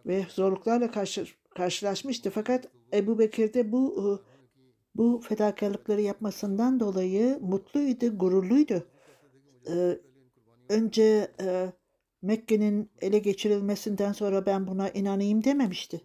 ve 0.07 0.25
zorluklarla 0.29 0.91
karşı, 0.91 1.27
karşılaşmıştı. 1.55 2.31
Fakat 2.31 2.69
Ebu 2.95 3.19
Bekir 3.19 3.55
de 3.55 3.73
bu 3.73 3.95
e, 3.99 4.07
bu 4.95 5.21
fedakarlıkları 5.29 6.01
yapmasından 6.01 6.81
dolayı 6.81 7.39
mutluydu, 7.41 8.19
gururluydu. 8.19 8.87
Ee, 9.69 9.99
önce 10.71 11.31
e, 11.41 11.73
Mekke'nin 12.23 12.91
ele 13.01 13.19
geçirilmesinden 13.19 14.13
sonra 14.13 14.47
ben 14.47 14.67
buna 14.67 14.89
inanayım 14.89 15.45
dememişti. 15.45 16.01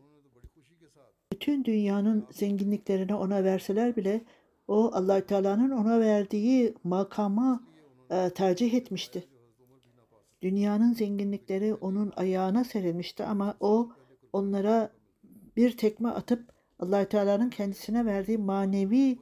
Bütün 1.33 1.65
dünyanın 1.65 2.27
zenginliklerini 2.31 3.15
ona 3.15 3.43
verseler 3.43 3.95
bile 3.95 4.21
o 4.67 4.91
allah 4.93 5.25
Teala'nın 5.25 5.71
ona 5.71 5.99
verdiği 5.99 6.73
makama 6.83 7.63
e, 8.09 8.29
tercih 8.29 8.73
etmişti. 8.73 9.27
Dünyanın 10.41 10.93
zenginlikleri 10.93 11.73
onun 11.73 12.13
ayağına 12.15 12.63
serilmişti 12.63 13.23
ama 13.23 13.57
o 13.59 13.91
onlara 14.33 14.89
bir 15.57 15.77
tekme 15.77 16.09
atıp 16.09 16.51
allah 16.79 17.09
Teala'nın 17.09 17.49
kendisine 17.49 18.05
verdiği 18.05 18.37
manevi 18.37 19.17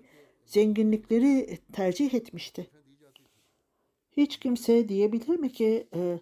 zenginlikleri 0.46 1.58
tercih 1.74 2.14
etmişti. 2.14 2.68
Hiç 4.18 4.38
kimse 4.38 4.90
diyebilir 4.90 5.40
mi 5.40 5.52
ki 5.52 5.88
e, 5.96 6.20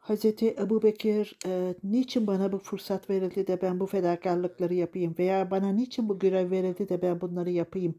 Hz. 0.00 0.24
Ebu 0.42 0.82
Bekir 0.82 1.38
e, 1.46 1.74
niçin 1.84 2.26
bana 2.26 2.52
bu 2.52 2.58
fırsat 2.58 3.10
verildi 3.10 3.46
de 3.46 3.62
ben 3.62 3.80
bu 3.80 3.86
fedakarlıkları 3.86 4.74
yapayım 4.74 5.14
veya 5.18 5.50
bana 5.50 5.72
niçin 5.72 6.08
bu 6.08 6.18
görev 6.18 6.50
verildi 6.50 6.88
de 6.88 7.02
ben 7.02 7.20
bunları 7.20 7.50
yapayım 7.50 7.94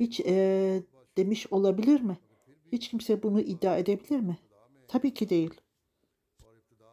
hiç 0.00 0.20
e, 0.20 0.82
demiş 1.16 1.46
olabilir 1.50 2.00
mi? 2.00 2.18
Hiç 2.72 2.88
kimse 2.88 3.22
bunu 3.22 3.40
iddia 3.40 3.78
edebilir 3.78 4.20
mi? 4.20 4.38
Tabii 4.88 5.14
ki 5.14 5.28
değil. 5.28 5.60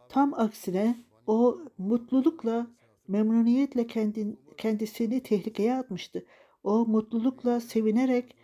Tam 0.10 0.34
aksine 0.34 0.96
o 1.28 1.60
mutlulukla, 1.78 2.68
memnuniyetle 3.08 3.88
kendin, 3.88 4.40
kendisini 4.58 5.24
tehlikeye 5.24 5.76
atmıştı. 5.76 6.26
O 6.64 6.86
mutlulukla, 6.86 7.60
sevinerek 7.60 8.36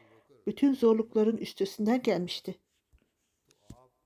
bütün 0.48 0.74
zorlukların 0.74 1.38
üstesinden 1.38 2.02
gelmişti 2.02 2.56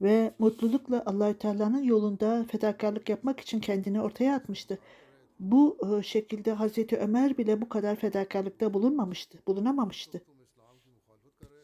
ve 0.02 0.34
mutlulukla 0.40 1.04
Allahü 1.06 1.38
Teala'nın 1.38 1.84
yolunda 1.84 2.46
fedakarlık 2.52 3.10
yapmak 3.10 3.40
için 3.40 3.60
kendini 3.60 4.02
ortaya 4.02 4.36
atmıştı. 4.36 4.80
Bu 5.40 5.78
e, 6.00 6.04
şekilde 6.04 6.52
Hazreti 6.52 6.98
Ömer 6.98 7.38
bile 7.38 7.62
bu 7.62 7.70
kadar 7.70 7.96
fedakarlıkta 7.96 8.74
bulunmamıştı, 8.74 9.40
bulunamamıştı. 9.48 10.22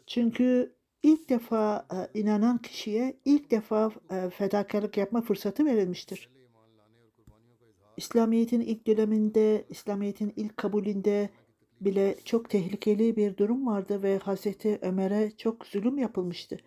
Çünkü 0.08 0.76
ilk 1.04 1.30
defa 1.30 1.88
e, 1.94 2.20
inanan 2.20 2.58
kişiye 2.58 3.18
ilk 3.26 3.52
defa 3.52 3.92
e, 4.12 4.30
fedakarlık 4.30 4.98
yapma 4.98 5.22
fırsatı 5.22 5.66
verilmiştir. 5.66 6.30
İslamiyet'in 7.98 8.62
ilk 8.62 8.88
döneminde, 8.88 9.66
İslamiyet'in 9.70 10.34
ilk 10.36 10.58
kabulünde 10.58 11.30
bile 11.82 12.16
çok 12.26 12.50
tehlikeli 12.50 13.16
bir 13.16 13.38
durum 13.38 13.68
vardı 13.68 14.04
ve 14.04 14.18
Hazreti 14.18 14.80
Ömer'e 14.82 15.32
çok 15.38 15.66
zulüm 15.66 15.98
yapılmıştı. 15.98 16.58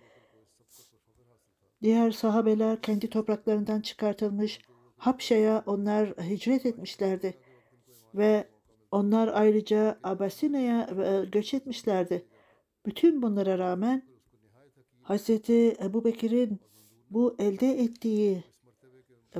Diğer 1.82 2.10
sahabeler 2.10 2.82
kendi 2.82 3.10
topraklarından 3.10 3.80
çıkartılmış, 3.80 4.60
Habşa'ya 4.96 5.62
onlar 5.66 6.08
hicret 6.08 6.66
etmişlerdi 6.66 7.34
ve 8.14 8.48
onlar 8.90 9.28
ayrıca 9.28 9.98
Abasine'ye 10.02 10.86
göç 11.32 11.54
etmişlerdi. 11.54 12.26
Bütün 12.86 13.22
bunlara 13.22 13.58
rağmen 13.58 14.02
Hazreti 15.02 15.76
Ebu 15.82 16.04
Bekir'in 16.04 16.60
bu 17.10 17.36
elde 17.38 17.70
ettiği 17.70 18.44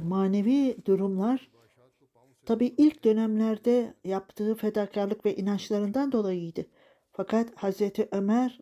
manevi 0.03 0.77
durumlar 0.85 1.51
tabi 2.47 2.67
ilk 2.67 3.05
dönemlerde 3.05 3.95
yaptığı 4.05 4.55
fedakarlık 4.55 5.25
ve 5.25 5.37
inançlarından 5.37 6.13
dolayıydı. 6.13 6.67
Fakat 7.13 7.55
Hazreti 7.55 8.09
Ömer 8.13 8.61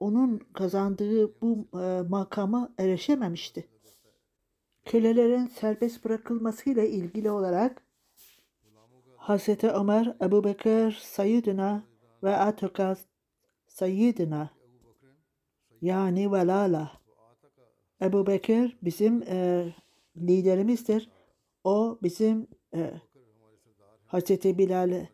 onun 0.00 0.38
kazandığı 0.52 1.40
bu 1.40 1.68
e, 1.80 2.02
makama 2.08 2.72
erişememişti. 2.78 3.68
Kölelerin 4.84 5.46
serbest 5.46 6.04
bırakılmasıyla 6.04 6.84
ilgili 6.84 7.30
olarak 7.30 7.82
Hazreti 9.16 9.70
Ömer, 9.70 10.16
Ebu 10.22 10.44
Bekir, 10.44 10.92
Sayyidina 11.02 11.82
ve 12.22 12.36
Atıka 12.36 12.96
Sayyidina 13.66 14.50
yani 15.82 16.32
velala. 16.32 16.92
Ebu 18.02 18.26
Bekir 18.26 18.78
bizim 18.82 19.22
e, 19.22 19.68
liderimizdir. 20.16 21.10
O 21.64 21.98
bizim 22.02 22.46
e, 22.74 22.92
Hazreti 24.06 24.58
Bilal'i 24.58 25.08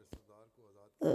e, 1.04 1.08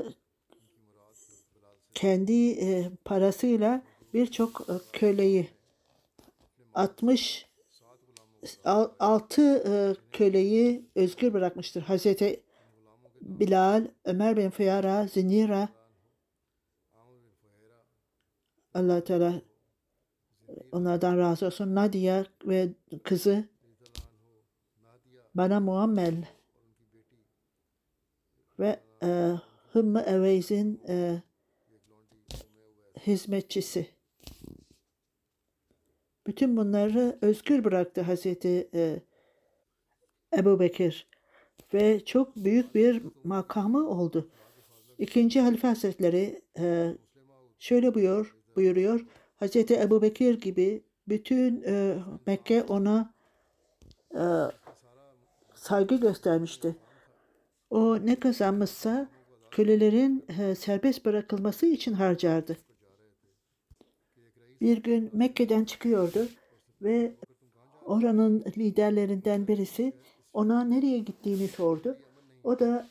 kendi 1.93 2.51
e, 2.51 2.91
parasıyla 3.05 3.81
birçok 4.13 4.61
e, 4.69 4.73
köleyi 4.93 5.49
60 6.73 7.45
al- 8.65 8.91
altı 8.99 9.63
e, 9.67 9.71
köleyi 10.11 10.85
özgür 10.95 11.33
bırakmıştır. 11.33 11.81
Hazreti 11.81 12.43
Bilal, 13.21 13.87
Ömer 14.05 14.37
bin 14.37 14.49
Fiyara, 14.49 15.07
Zinira 15.07 15.69
Allah 18.73 19.03
Teala 19.03 19.41
onlardan 20.71 21.17
razı 21.17 21.45
olsun. 21.45 21.75
Nadia 21.75 22.25
ve 22.45 22.69
kızı 23.03 23.47
bana 25.35 25.59
Muammel 25.59 26.27
ve 28.59 28.79
e, 29.03 29.33
Hümmü 29.75 29.99
Eveys'in 29.99 30.81
e, 30.87 31.21
hizmetçisi. 33.07 33.87
Bütün 36.27 36.57
bunları 36.57 37.17
özgür 37.21 37.63
bıraktı 37.63 38.01
Hazreti 38.01 38.69
e, 38.73 38.99
Ebu 40.37 40.59
Bekir 40.59 41.07
ve 41.73 42.05
çok 42.05 42.35
büyük 42.35 42.75
bir 42.75 43.03
makamı 43.23 43.89
oldu. 43.89 44.29
İkinci 44.97 45.41
Halife 45.41 45.67
Hazretleri 45.67 46.41
e, 46.59 46.93
şöyle 47.59 47.93
buyuruyor, 47.93 48.35
buyuruyor. 48.55 49.05
Hazreti 49.37 49.79
Ebu 49.79 50.01
Bekir 50.01 50.41
gibi 50.41 50.83
bütün 51.07 51.63
e, 51.67 51.97
Mekke 52.27 52.63
ona 52.63 53.13
e, 54.15 54.23
saygı 55.55 55.95
göstermişti. 55.95 56.75
O 57.69 58.05
ne 58.05 58.19
kazanmışsa 58.19 59.09
kölelerin 59.51 60.25
e, 60.39 60.55
serbest 60.55 61.05
bırakılması 61.05 61.65
için 61.65 61.93
harcardı. 61.93 62.57
Bir 64.61 64.77
gün 64.77 65.09
Mekke'den 65.13 65.65
çıkıyordu 65.65 66.27
ve 66.81 67.11
oranın 67.85 68.43
liderlerinden 68.57 69.47
birisi 69.47 69.93
ona 70.33 70.63
nereye 70.63 70.99
gittiğini 70.99 71.47
sordu. 71.47 71.97
O 72.43 72.59
da 72.59 72.87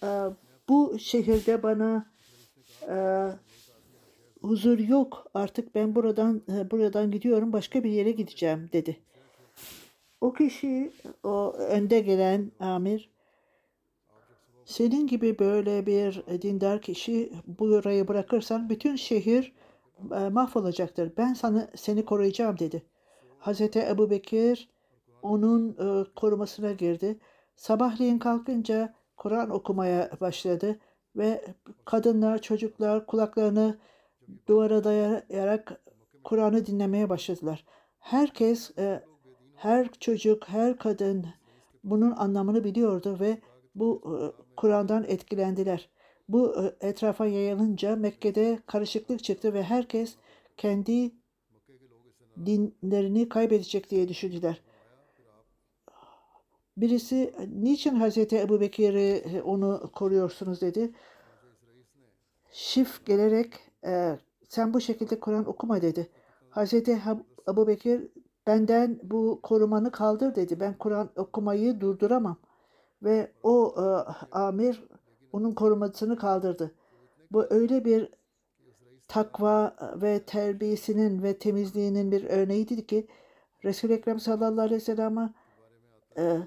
bu 0.69 0.99
şehirde 0.99 1.62
bana 1.62 2.07
huzur 4.41 4.79
yok 4.79 5.27
artık 5.35 5.75
ben 5.75 5.95
buradan 5.95 6.43
e, 6.53 6.71
buradan 6.71 7.11
gidiyorum 7.11 7.53
başka 7.53 7.85
bir 7.85 7.91
yere 7.91 8.11
gideceğim 8.11 8.71
dedi. 8.73 8.97
O 10.21 10.33
kişi 10.33 10.93
o 11.23 11.53
önde 11.53 12.01
gelen 12.01 12.53
amir 12.61 13.11
senin 14.64 15.07
gibi 15.07 15.39
böyle 15.39 15.87
bir 15.87 16.23
dindar 16.43 16.83
kişi 16.83 17.33
burayı 17.47 18.09
bırakırsan 18.09 18.71
bütün 18.71 18.97
şehir 18.97 19.53
mahvolacaktır. 20.30 21.12
Ben 21.16 21.34
sana 21.34 21.68
seni 21.76 22.05
koruyacağım 22.05 22.59
dedi. 22.59 22.82
Hazreti 23.38 23.80
Ebu 23.80 24.11
Bekir 24.11 24.68
onun 25.22 25.70
e, 25.70 26.05
korumasına 26.16 26.72
girdi. 26.72 27.18
Sabahleyin 27.57 28.18
kalkınca 28.18 28.94
Kur'an 29.16 29.51
okumaya 29.51 30.11
başladı 30.20 30.78
ve 31.16 31.44
kadınlar, 31.84 32.42
çocuklar 32.42 33.07
kulaklarını 33.07 33.78
duvara 34.49 34.84
dayayarak 34.84 35.80
Kur'an'ı 36.24 36.66
dinlemeye 36.66 37.09
başladılar. 37.09 37.64
Herkes, 37.99 38.78
e, 38.78 39.05
her 39.57 39.92
çocuk, 39.92 40.49
her 40.49 40.78
kadın 40.78 41.26
bunun 41.84 42.11
anlamını 42.11 42.64
biliyordu 42.64 43.16
ve 43.20 43.38
bu 43.74 44.03
e, 44.05 44.16
Kur'an'dan 44.57 45.05
etkilendiler. 45.09 45.88
Bu 46.29 46.62
e, 46.62 46.89
etrafa 46.89 47.26
yayılınca 47.26 47.97
Mekke'de 47.97 48.59
karışıklık 48.66 49.24
çıktı 49.24 49.55
ve 49.55 49.62
herkes 49.62 50.16
kendi 50.57 51.11
dinlerini 52.47 53.29
kaybedecek 53.29 53.91
diye 53.91 54.09
düşündüler. 54.09 54.62
Birisi 56.76 57.35
niçin 57.55 57.95
Hazreti 57.95 58.39
Ebu 58.39 58.61
Bekir'i 58.61 59.11
e, 59.11 59.43
onu 59.43 59.91
koruyorsunuz 59.93 60.61
dedi. 60.61 60.93
Şif 62.53 63.07
gelerek 63.07 63.55
e, 63.85 64.18
sen 64.49 64.74
bu 64.74 64.81
şekilde 64.81 65.20
Kur'an 65.20 65.49
okuma 65.49 65.83
dedi. 65.83 66.09
Hazreti 66.51 67.03
Ebu 67.49 67.66
Bekir 67.66 68.09
benden 68.47 69.01
bu 69.03 69.41
korumanı 69.43 69.91
kaldır 69.91 70.35
dedi. 70.35 70.61
Ben 70.61 70.79
Kur'an 70.79 71.11
okumayı 71.16 71.81
durduramam. 71.81 72.37
Ve 73.03 73.33
o 73.43 73.74
e, 73.76 73.85
amir 74.33 74.89
onun 75.33 75.53
korumasını 75.55 76.16
kaldırdı. 76.16 76.74
Bu 77.31 77.47
öyle 77.51 77.85
bir 77.85 78.09
takva 79.09 79.76
ve 80.03 80.22
terbiyesinin 80.22 81.22
ve 81.22 81.39
temizliğinin 81.39 82.12
bir 82.12 82.24
örneğiydi 82.24 82.87
ki 82.87 83.07
Resul-i 83.64 83.93
Ekrem 83.93 84.20
sallallahu 84.20 84.61
aleyhi 84.61 84.81
ve 84.81 84.85
sellem'e 84.85 85.35
e, 86.16 86.39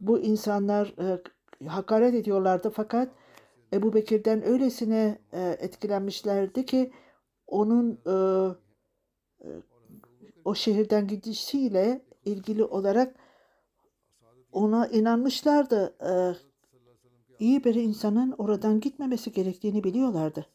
bu 0.00 0.18
insanlar 0.18 0.94
e, 0.98 1.22
hakaret 1.68 2.14
ediyorlardı 2.14 2.70
fakat 2.70 3.08
Ebu 3.72 3.94
Bekir'den 3.94 4.46
öylesine 4.46 5.18
e, 5.32 5.56
etkilenmişlerdi 5.60 6.66
ki 6.66 6.92
onun 7.46 8.00
e, 8.06 8.14
e, 9.44 9.48
o 10.44 10.54
şehirden 10.54 11.06
gidişiyle 11.06 12.04
ilgili 12.24 12.64
olarak 12.64 13.14
ona 14.52 14.86
inanmışlardı. 14.86 15.96
E, 16.00 16.12
iyi 17.38 17.64
bir 17.64 17.74
insanın 17.74 18.34
oradan 18.38 18.80
gitmemesi 18.80 19.32
gerektiğini 19.32 19.84
biliyorlardı. 19.84 20.46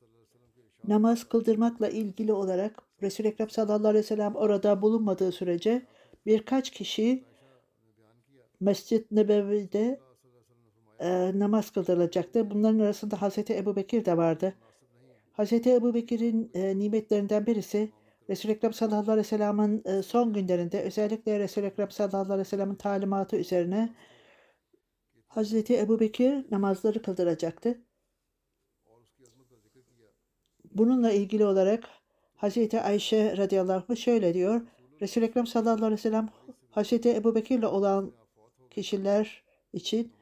Namaz 0.87 1.23
kıldırmakla 1.23 1.89
ilgili 1.89 2.33
olarak 2.33 2.81
Resul-i 3.01 3.27
Ekrem 3.27 3.49
sallallahu 3.49 3.87
aleyhi 3.87 4.03
ve 4.03 4.07
sellem 4.07 4.35
orada 4.35 4.81
bulunmadığı 4.81 5.31
sürece 5.31 5.85
birkaç 6.25 6.69
kişi 6.69 7.23
Mescid-i 8.59 9.15
Nebevi'de 9.15 9.99
e, 10.99 11.39
namaz 11.39 11.71
kıldırılacaktı. 11.71 12.51
Bunların 12.51 12.79
arasında 12.79 13.21
Hazreti 13.21 13.57
Ebu 13.57 13.75
Bekir 13.75 14.05
de 14.05 14.17
vardı. 14.17 14.53
Hazreti 15.31 15.73
Ebu 15.73 15.93
Bekir'in 15.93 16.51
e, 16.53 16.77
nimetlerinden 16.77 17.45
birisi 17.45 17.91
Resul-i 18.29 18.51
Ekrem 18.51 18.73
sallallahu 18.73 19.11
aleyhi 19.11 19.17
ve 19.17 19.23
sellem'in 19.23 19.83
e, 19.85 20.01
son 20.01 20.33
günlerinde 20.33 20.81
özellikle 20.81 21.39
Resul-i 21.39 21.65
Ekrem 21.65 21.91
sallallahu 21.91 22.33
aleyhi 22.33 22.39
ve 22.39 22.43
sellem'in 22.43 22.75
talimatı 22.75 23.35
üzerine 23.35 23.89
Hazreti 25.29 25.77
Ebu 25.77 25.99
Bekir 25.99 26.45
namazları 26.51 27.01
kıldıracaktı. 27.01 27.81
Bununla 30.71 31.11
ilgili 31.11 31.45
olarak 31.45 31.89
Hazreti 32.35 32.81
Ayşe 32.81 33.37
radıyallahu 33.37 33.95
şöyle 33.95 34.33
diyor. 34.33 34.61
Resul-i 35.01 35.25
Ekrem 35.25 35.47
sallallahu 35.47 35.85
aleyhi 35.85 35.91
ve 35.93 35.97
sellem 35.97 36.29
Hazreti 36.71 37.15
Ebu 37.15 37.35
Bekir'le 37.35 37.63
olan 37.63 38.11
kişiler 38.69 39.43
için 39.73 40.13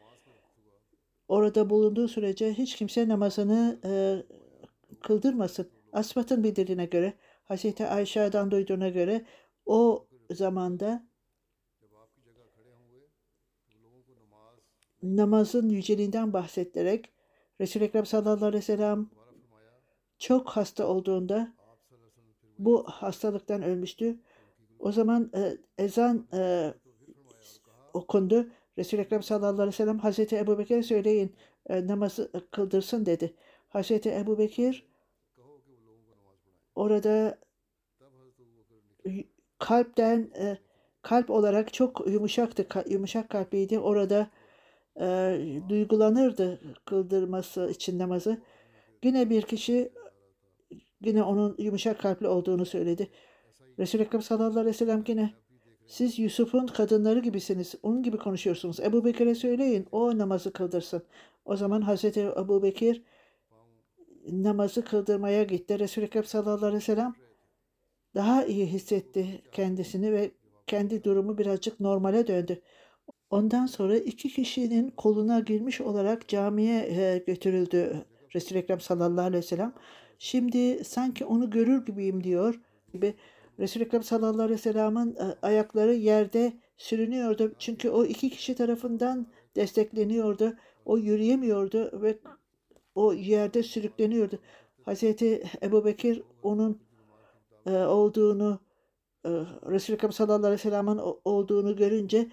orada 1.28 1.70
bulunduğu 1.70 2.08
sürece 2.08 2.54
hiç 2.54 2.76
kimse 2.76 3.08
namazını 3.08 3.80
e, 3.84 4.24
kıldırmasın. 5.02 5.70
Asbat'ın 5.94 6.44
bildirdiğine 6.44 6.86
göre, 6.86 7.14
Hazreti 7.46 7.86
Ayşe'den 7.88 8.52
duyduğuna 8.52 8.90
göre 8.90 9.26
o 9.66 10.08
zamanda 10.32 11.07
namazın 15.04 15.70
yüceliğinden 15.70 16.34
bahsettirerek 16.34 17.10
Resul-i 17.62 17.84
Ekrem 17.84 18.06
sallallahu 18.06 18.46
aleyhi 18.46 18.62
ve 18.62 18.66
sellem 18.66 19.10
çok 20.20 20.50
hasta 20.50 20.88
olduğunda 20.88 21.54
bu 22.60 22.84
hastalıktan 22.84 23.62
ölmüştü. 23.62 24.20
O 24.80 24.92
zaman 24.92 25.32
e, 25.36 25.58
ezan 25.84 26.28
e, 26.34 26.74
okundu. 27.94 28.48
Resul-i 28.78 29.02
Ekrem 29.02 29.24
sallallahu 29.24 29.54
aleyhi 29.54 29.68
ve 29.68 29.72
sellem 29.72 30.00
Hazreti 30.00 30.38
Ebu 30.38 30.58
Bekir'e 30.58 30.84
söyleyin 30.84 31.36
e, 31.70 31.88
namazı 31.88 32.32
e, 32.34 32.40
kıldırsın 32.52 33.06
dedi. 33.06 33.34
Hazreti 33.70 34.12
Ebu 34.12 34.38
Bekir 34.38 34.88
orada 36.76 37.38
kalpten 39.60 40.32
e, 40.38 40.58
kalp 41.02 41.30
olarak 41.30 41.74
çok 41.74 42.08
yumuşaktı. 42.08 42.68
Ka, 42.68 42.84
yumuşak 42.90 43.30
kalpliydi. 43.30 43.80
Orada 43.80 44.30
e, 45.00 45.40
duygulanırdı 45.70 46.62
kıldırması 46.86 47.70
için 47.70 48.00
namazı. 48.00 48.42
Yine 49.04 49.30
bir 49.30 49.42
kişi 49.42 49.92
yine 51.02 51.24
onun 51.24 51.56
yumuşak 51.60 52.00
kalpli 52.00 52.28
olduğunu 52.28 52.66
söyledi. 52.66 53.10
Resul-i 53.80 54.02
Ekrem 54.02 54.22
sallallahu 54.22 54.60
aleyhi 54.60 54.68
ve 54.68 54.74
sellem 54.74 55.04
yine 55.08 55.34
siz 55.88 56.20
Yusuf'un 56.20 56.68
kadınları 56.68 57.20
gibisiniz. 57.20 57.76
Onun 57.84 58.04
gibi 58.04 58.18
konuşuyorsunuz. 58.18 58.80
Ebu 58.80 59.06
Bekir'e 59.06 59.36
söyleyin. 59.36 59.88
O 59.92 60.18
namazı 60.18 60.54
kıldırsın. 60.54 61.04
O 61.46 61.56
zaman 61.56 61.82
Hazreti 61.82 62.22
Ebu 62.22 62.64
Bekir 62.64 63.04
namazı 64.32 64.86
kıldırmaya 64.86 65.44
gitti. 65.44 65.80
Resul-i 65.80 66.06
Ekrem 66.06 66.24
sallallahu 66.24 66.66
aleyhi 66.66 66.76
ve 66.76 66.86
sellem 66.86 67.16
daha 68.16 68.46
iyi 68.46 68.66
hissetti 68.66 69.42
kendisini 69.52 70.12
ve 70.12 70.32
kendi 70.68 71.04
durumu 71.04 71.38
birazcık 71.38 71.80
normale 71.80 72.28
döndü. 72.28 72.62
Ondan 73.30 73.66
sonra 73.66 73.98
iki 73.98 74.30
kişinin 74.30 74.90
koluna 74.90 75.40
girmiş 75.40 75.82
olarak 75.82 76.28
camiye 76.28 76.80
e, 76.80 77.24
götürüldü 77.28 78.06
Resul-i 78.36 78.60
Ekrem 78.60 78.80
sallallahu 78.80 79.26
aleyhi 79.26 79.44
ve 79.44 79.48
sellem. 79.48 79.74
Şimdi 80.20 80.84
sanki 80.84 81.26
onu 81.26 81.50
görür 81.50 81.86
gibiyim 81.86 82.24
diyor 82.24 82.60
gibi 82.94 83.16
Resul-i 83.60 83.84
Ekrem 83.84 84.04
sallallahu 84.04 84.42
aleyhi 84.42 84.52
ve 84.52 84.58
sellem'in 84.58 85.16
e, 85.16 85.36
ayakları 85.42 85.94
yerde 85.94 86.54
sürünüyordu. 86.78 87.54
Çünkü 87.60 87.90
o 87.90 88.06
iki 88.06 88.30
kişi 88.30 88.56
tarafından 88.56 89.28
destekleniyordu. 89.56 90.54
O 90.86 90.98
yürüyemiyordu 90.98 92.02
ve 92.02 92.18
o 92.96 93.14
yerde 93.14 93.64
sürükleniyordu. 93.64 94.40
Hazreti 94.86 95.44
Ebu 95.64 95.86
Bekir 95.86 96.24
onun 96.44 96.82
e, 97.66 97.72
olduğunu 97.72 98.60
Resul-i 99.70 99.96
Ekrem 99.96 100.12
sallallahu 100.12 100.46
aleyhi 100.46 100.54
ve 100.54 100.70
sellem'in 100.70 101.02
olduğunu 101.26 101.76
görünce 101.76 102.28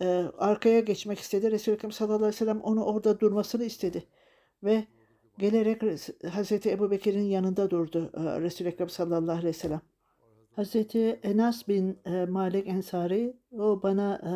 e, 0.00 0.24
arkaya 0.38 0.80
geçmek 0.80 1.18
istedi. 1.18 1.50
Resul-i 1.50 1.74
Ekrem 1.74 1.92
sallallahu 1.92 2.16
aleyhi 2.16 2.32
ve 2.32 2.36
sellem 2.36 2.60
onu 2.60 2.84
orada 2.84 3.20
durmasını 3.20 3.64
istedi. 3.64 4.04
Ve 4.64 4.84
gelerek 5.38 5.82
Hazreti 6.32 6.70
Ebu 6.70 6.90
Bekir'in 6.90 7.24
yanında 7.24 7.70
durdu 7.70 8.10
e, 8.14 8.40
Resul-i 8.40 8.68
Ekrem 8.68 8.88
sallallahu 8.88 9.32
aleyhi 9.32 9.46
ve 9.46 9.52
sellem. 9.52 9.80
Hazreti 10.56 11.20
Enas 11.22 11.68
bin 11.68 11.98
e, 12.04 12.26
Malik 12.26 12.68
Ensari 12.68 13.36
o 13.52 13.82
bana 13.82 14.20
e, 14.24 14.32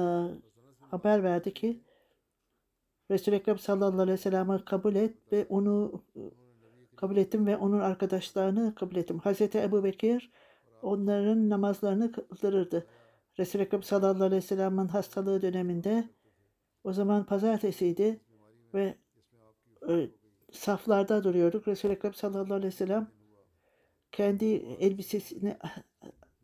haber 0.91 1.23
verdi 1.23 1.55
ki 1.55 1.81
Resul-i 3.11 3.35
Ekrem 3.35 3.59
sallallahu 3.59 4.03
aleyhi 4.03 4.19
ve 4.19 4.23
sellem'i 4.23 4.65
kabul 4.65 4.95
et 4.95 5.33
ve 5.33 5.47
onu 5.49 6.03
e, 6.17 6.21
kabul 6.97 7.17
ettim 7.17 7.47
ve 7.47 7.57
onun 7.57 7.81
arkadaşlarını 7.81 8.75
kabul 8.75 8.97
ettim. 8.97 9.19
Hazreti 9.19 9.59
Ebu 9.59 9.85
Bekir 9.85 10.31
onların 10.83 11.51
namazlarını 11.51 12.13
kıldırırdı. 12.13 12.87
Resul-i 13.39 13.63
Ekrem 13.63 13.83
sallallahu 13.83 14.25
aleyhi 14.25 14.43
ve 14.43 14.47
sellem'in 14.47 14.89
hastalığı 14.89 15.43
döneminde 15.43 16.09
o 16.85 16.93
zaman 16.93 17.27
pazartesiydi 17.27 18.21
ve 18.75 18.95
e, 19.89 20.11
saflarda 20.53 21.25
duruyorduk. 21.25 21.69
Resul-i 21.69 21.93
Ekrem 21.93 22.15
sallallahu 22.15 22.55
aleyhi 22.55 22.73
ve 22.73 22.77
sellem 22.77 23.09
kendi 24.13 24.45
elbisesini 24.81 25.57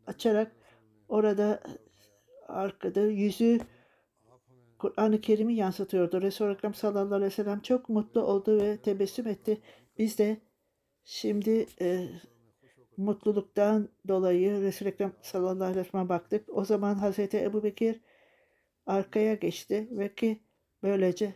açarak 0.07 0.51
orada 1.09 1.63
arkada 2.47 3.01
yüzü 3.01 3.59
Kur'an-ı 4.79 5.21
Kerim'i 5.21 5.55
yansıtıyordu. 5.55 6.21
Resul-i 6.21 6.53
Ekrem 6.53 6.73
sallallahu 6.73 7.15
aleyhi 7.15 7.31
ve 7.31 7.35
sellem 7.35 7.59
çok 7.59 7.89
mutlu 7.89 8.21
oldu 8.21 8.61
ve 8.61 8.77
tebessüm 8.77 9.27
etti. 9.27 9.61
Biz 9.97 10.17
de 10.17 10.37
şimdi 11.03 11.65
e, 11.81 12.07
mutluluktan 12.97 13.89
dolayı 14.07 14.61
Resul-i 14.61 14.89
Ekrem 14.89 15.13
sallallahu 15.21 15.63
aleyhi 15.63 15.85
ve 15.85 15.89
sellem'e 15.89 16.09
baktık. 16.09 16.49
O 16.49 16.65
zaman 16.65 16.95
Hazreti 16.95 17.37
Ebu 17.43 17.63
Bekir 17.63 18.01
arkaya 18.85 19.33
geçti 19.33 19.87
ve 19.91 20.15
ki 20.15 20.41
böylece 20.83 21.33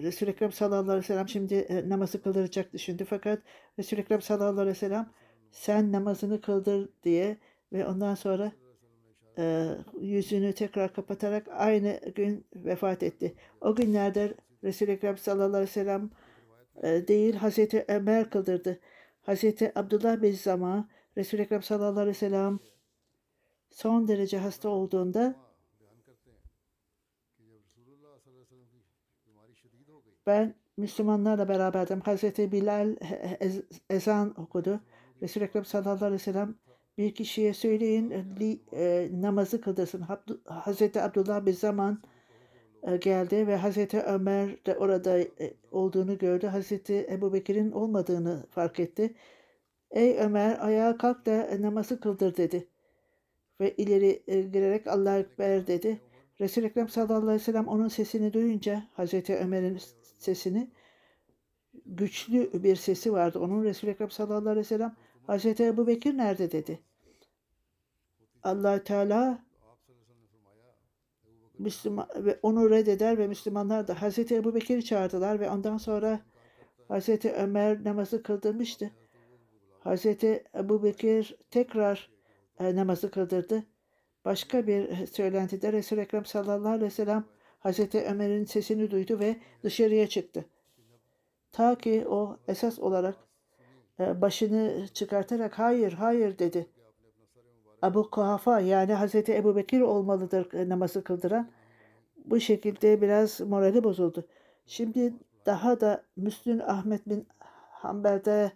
Resul-i 0.00 0.30
Ekrem 0.30 0.52
sallallahu 0.52 0.90
aleyhi 0.90 0.98
ve 0.98 1.06
sellem 1.06 1.28
şimdi 1.28 1.54
e, 1.54 1.88
namazı 1.88 2.22
kıldıracak 2.22 2.72
düşündü. 2.72 3.04
Fakat 3.04 3.42
Resul-i 3.78 4.00
Ekrem 4.00 4.22
sallallahu 4.22 4.60
aleyhi 4.60 4.68
ve 4.68 4.74
sellem 4.74 5.10
sen 5.50 5.92
namazını 5.92 6.40
kıldır 6.40 6.88
diye 7.02 7.36
ve 7.72 7.86
ondan 7.86 8.14
sonra 8.14 8.52
e, 9.38 9.68
yüzünü 10.00 10.52
tekrar 10.52 10.94
kapatarak 10.94 11.48
aynı 11.48 12.00
gün 12.14 12.46
vefat 12.54 13.02
etti. 13.02 13.34
O 13.60 13.74
günlerde 13.74 14.34
Resul-i 14.64 14.90
Ekrem 14.90 15.18
sallallahu 15.18 15.46
aleyhi 15.48 15.62
ve 15.62 15.66
sellem 15.66 16.10
ee, 16.82 17.08
değil 17.08 17.34
Hazreti 17.34 17.84
Ömer 17.88 18.30
kıldırdı. 18.30 18.80
Hazreti 19.22 19.78
Abdullah 19.78 20.22
bin 20.22 20.32
Zama 20.32 20.88
Resul-i 21.16 21.42
Ekrem 21.42 21.62
sallallahu 21.62 22.00
aleyhi 22.00 22.08
ve 22.08 22.14
sellem 22.14 22.58
son 23.70 24.08
derece 24.08 24.38
hasta 24.38 24.68
olduğunda 24.68 25.34
ben 30.26 30.54
Müslümanlarla 30.76 31.48
beraberdim. 31.48 32.00
Hazreti 32.00 32.52
Bilal 32.52 32.96
ezan 33.90 34.40
okudu. 34.40 34.80
Resul-i 35.22 35.44
Ekrem 35.44 35.64
sallallahu 35.64 36.04
aleyhi 36.04 36.12
ve 36.12 36.24
sellem 36.24 36.54
bir 36.98 37.14
kişiye 37.14 37.54
söyleyin 37.54 38.10
li, 38.10 38.60
e, 38.72 39.08
namazı 39.12 39.60
kıldırsın. 39.60 40.04
Hazreti 40.44 41.02
Abdullah 41.02 41.46
bir 41.46 41.52
zaman 41.52 42.02
geldi 42.92 43.46
ve 43.46 43.56
Hazreti 43.56 44.00
Ömer 44.00 44.66
de 44.66 44.76
orada 44.76 45.18
e, 45.18 45.54
olduğunu 45.72 46.18
gördü. 46.18 46.46
Hazreti 46.46 47.06
Ebu 47.10 47.32
Bekir'in 47.32 47.72
olmadığını 47.72 48.46
fark 48.50 48.80
etti. 48.80 49.14
Ey 49.90 50.18
Ömer 50.18 50.66
ayağa 50.66 50.98
kalk 50.98 51.26
da 51.26 51.42
e, 51.42 51.62
namazı 51.62 52.00
kıldır 52.00 52.36
dedi. 52.36 52.68
Ve 53.60 53.76
ileri 53.76 54.22
e, 54.26 54.42
girerek 54.42 54.86
Allahu 54.86 55.18
Ekber 55.18 55.66
dedi. 55.66 56.00
Resul-i 56.40 56.66
Ekrem 56.66 56.88
sallallahu 56.88 57.16
aleyhi 57.16 57.34
ve 57.34 57.38
sellem 57.38 57.68
onun 57.68 57.88
sesini 57.88 58.32
duyunca 58.32 58.82
Hazreti 58.94 59.36
Ömer'in 59.36 59.78
sesini 60.18 60.70
güçlü 61.86 62.62
bir 62.62 62.76
sesi 62.76 63.12
vardı. 63.12 63.38
Onun 63.38 63.64
Resul-i 63.64 63.90
Ekrem 63.90 64.10
sallallahu 64.10 64.48
aleyhi 64.48 64.58
ve 64.58 64.64
sellem 64.64 64.96
Hazreti 65.26 65.64
Ebu 65.64 65.86
Bekir 65.86 66.16
nerede 66.16 66.52
dedi. 66.52 66.80
allah 68.42 68.84
Teala 68.84 69.43
Müslüman 71.58 72.08
ve 72.16 72.38
onu 72.42 72.70
reddeder 72.70 73.18
ve 73.18 73.26
Müslümanlar 73.26 73.88
da 73.88 74.02
Hazreti 74.02 74.34
Ebu 74.34 74.54
Bekir'i 74.54 74.84
çağırdılar 74.84 75.40
ve 75.40 75.50
ondan 75.50 75.78
sonra 75.78 76.20
Hazreti 76.88 77.32
Ömer 77.32 77.84
namazı 77.84 78.22
kıldırmıştı. 78.22 78.90
Hazreti 79.80 80.44
Ebu 80.54 80.82
Bekir 80.82 81.36
tekrar 81.50 82.10
e, 82.60 82.76
namazı 82.76 83.10
kıldırdı. 83.10 83.64
Başka 84.24 84.66
bir 84.66 85.06
söylentide 85.06 85.72
Resul-i 85.72 86.00
Ekrem 86.00 86.24
sallallahu 86.24 86.68
aleyhi 86.68 86.84
ve 86.84 86.90
sellem 86.90 87.24
Hazreti 87.58 88.02
Ömer'in 88.02 88.44
sesini 88.44 88.90
duydu 88.90 89.18
ve 89.18 89.36
dışarıya 89.62 90.06
çıktı. 90.06 90.44
Ta 91.52 91.78
ki 91.78 92.04
o 92.08 92.36
esas 92.48 92.78
olarak 92.78 93.16
e, 94.00 94.20
başını 94.20 94.88
çıkartarak 94.92 95.58
hayır 95.58 95.92
hayır 95.92 96.38
dedi. 96.38 96.66
Abu 97.84 98.10
Kuhafa 98.10 98.60
yani 98.60 98.92
Hazreti 98.92 99.34
Ebu 99.34 99.56
Bekir 99.56 99.80
olmalıdır 99.80 100.54
e, 100.54 100.68
namazı 100.68 101.04
kıldıran. 101.04 101.48
Bu 102.24 102.40
şekilde 102.40 103.02
biraz 103.02 103.40
morali 103.40 103.84
bozuldu. 103.84 104.24
Şimdi 104.66 105.14
daha 105.46 105.80
da 105.80 106.02
Müslüm 106.16 106.60
Ahmet 106.66 107.08
bin 107.08 107.26
Hanbel'de 107.70 108.52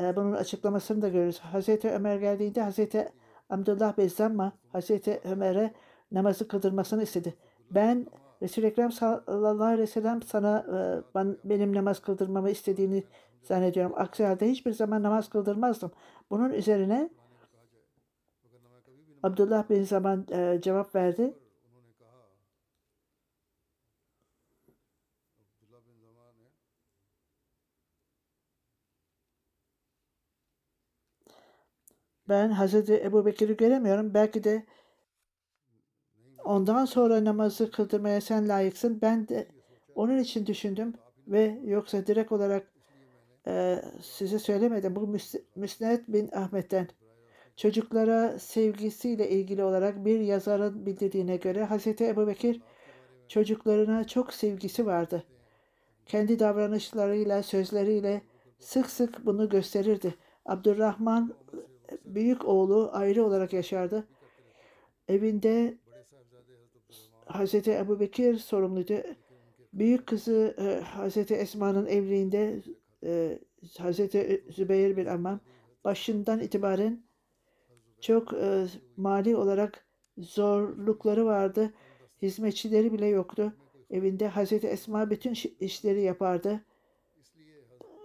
e, 0.00 0.16
bunun 0.16 0.32
açıklamasını 0.32 1.02
da 1.02 1.08
görürüz. 1.08 1.38
Hazreti 1.38 1.90
Ömer 1.90 2.16
geldiğinde 2.16 2.62
Hazreti 2.62 3.08
Abdullah 3.50 3.98
Bezzamma 3.98 4.52
Hazreti 4.72 5.20
Ömer'e 5.24 5.72
namazı 6.12 6.48
kıldırmasını 6.48 7.02
istedi. 7.02 7.34
Ben 7.70 8.06
Resul-i 8.42 8.66
Ekrem 8.66 8.92
sallallahu 8.92 9.64
aleyhi 9.64 9.82
ve 9.82 9.86
sellem 9.86 10.22
sana 10.22 10.66
e, 10.68 10.76
ben, 11.14 11.36
benim 11.44 11.74
namaz 11.74 12.00
kıldırmamı 12.00 12.50
istediğini 12.50 13.04
zannediyorum. 13.42 13.92
Aksi 13.96 14.24
halde 14.24 14.50
hiçbir 14.50 14.72
zaman 14.72 15.02
namaz 15.02 15.28
kıldırmazdım. 15.28 15.90
Bunun 16.30 16.50
üzerine 16.50 17.10
Abdullah 19.22 19.68
bin 19.70 19.82
Zaman 19.84 20.26
e, 20.32 20.60
cevap 20.62 20.94
verdi. 20.94 21.34
Ben 32.28 32.50
Hazreti 32.50 32.94
Ebu 33.04 33.26
Bekir'i 33.26 33.56
göremiyorum. 33.56 34.14
Belki 34.14 34.44
de 34.44 34.66
ondan 36.44 36.84
sonra 36.84 37.24
namazı 37.24 37.70
kıldırmaya 37.70 38.20
sen 38.20 38.48
layıksın. 38.48 38.98
Ben 39.02 39.28
de 39.28 39.48
onun 39.94 40.18
için 40.18 40.46
düşündüm 40.46 40.94
ve 41.28 41.58
yoksa 41.64 42.06
direkt 42.06 42.32
olarak 42.32 42.72
e, 43.46 43.82
size 44.02 44.38
söylemedim. 44.38 44.96
Bu 44.96 45.16
Müsned 45.56 46.00
bin 46.08 46.30
Ahmet'ten. 46.32 46.88
Çocuklara 47.56 48.38
sevgisiyle 48.38 49.30
ilgili 49.30 49.64
olarak 49.64 50.04
bir 50.04 50.20
yazarın 50.20 50.86
bildirdiğine 50.86 51.36
göre 51.36 51.64
Hazreti 51.64 52.06
Ebu 52.06 52.26
Bekir 52.26 52.60
çocuklarına 53.28 54.06
çok 54.06 54.32
sevgisi 54.32 54.86
vardı. 54.86 55.24
Kendi 56.06 56.38
davranışlarıyla, 56.38 57.42
sözleriyle 57.42 58.22
sık 58.58 58.90
sık 58.90 59.26
bunu 59.26 59.48
gösterirdi. 59.48 60.14
Abdurrahman 60.46 61.34
büyük 62.04 62.44
oğlu 62.44 62.90
ayrı 62.92 63.24
olarak 63.24 63.52
yaşardı. 63.52 64.06
Evinde 65.08 65.78
Hazreti 67.26 67.72
Ebu 67.72 68.00
Bekir 68.00 68.36
sorumluydu. 68.36 68.94
Büyük 69.72 70.06
kızı 70.06 70.54
e, 70.58 70.80
Hazreti 70.84 71.34
Esma'nın 71.34 71.86
evliliğinde 71.86 72.62
e, 73.04 73.38
Hazreti 73.78 74.44
Zübeyir 74.50 74.96
bin 74.96 75.06
Ammam 75.06 75.40
başından 75.84 76.40
itibaren 76.40 77.02
çok 78.02 78.32
e, 78.32 78.66
mali 78.96 79.36
olarak 79.36 79.86
zorlukları 80.18 81.26
vardı. 81.26 81.72
Hizmetçileri 82.22 82.92
bile 82.92 83.06
yoktu. 83.06 83.52
Evinde 83.90 84.28
Hazreti 84.28 84.66
Esma 84.66 85.10
bütün 85.10 85.34
işleri 85.60 86.02
yapardı. 86.02 86.64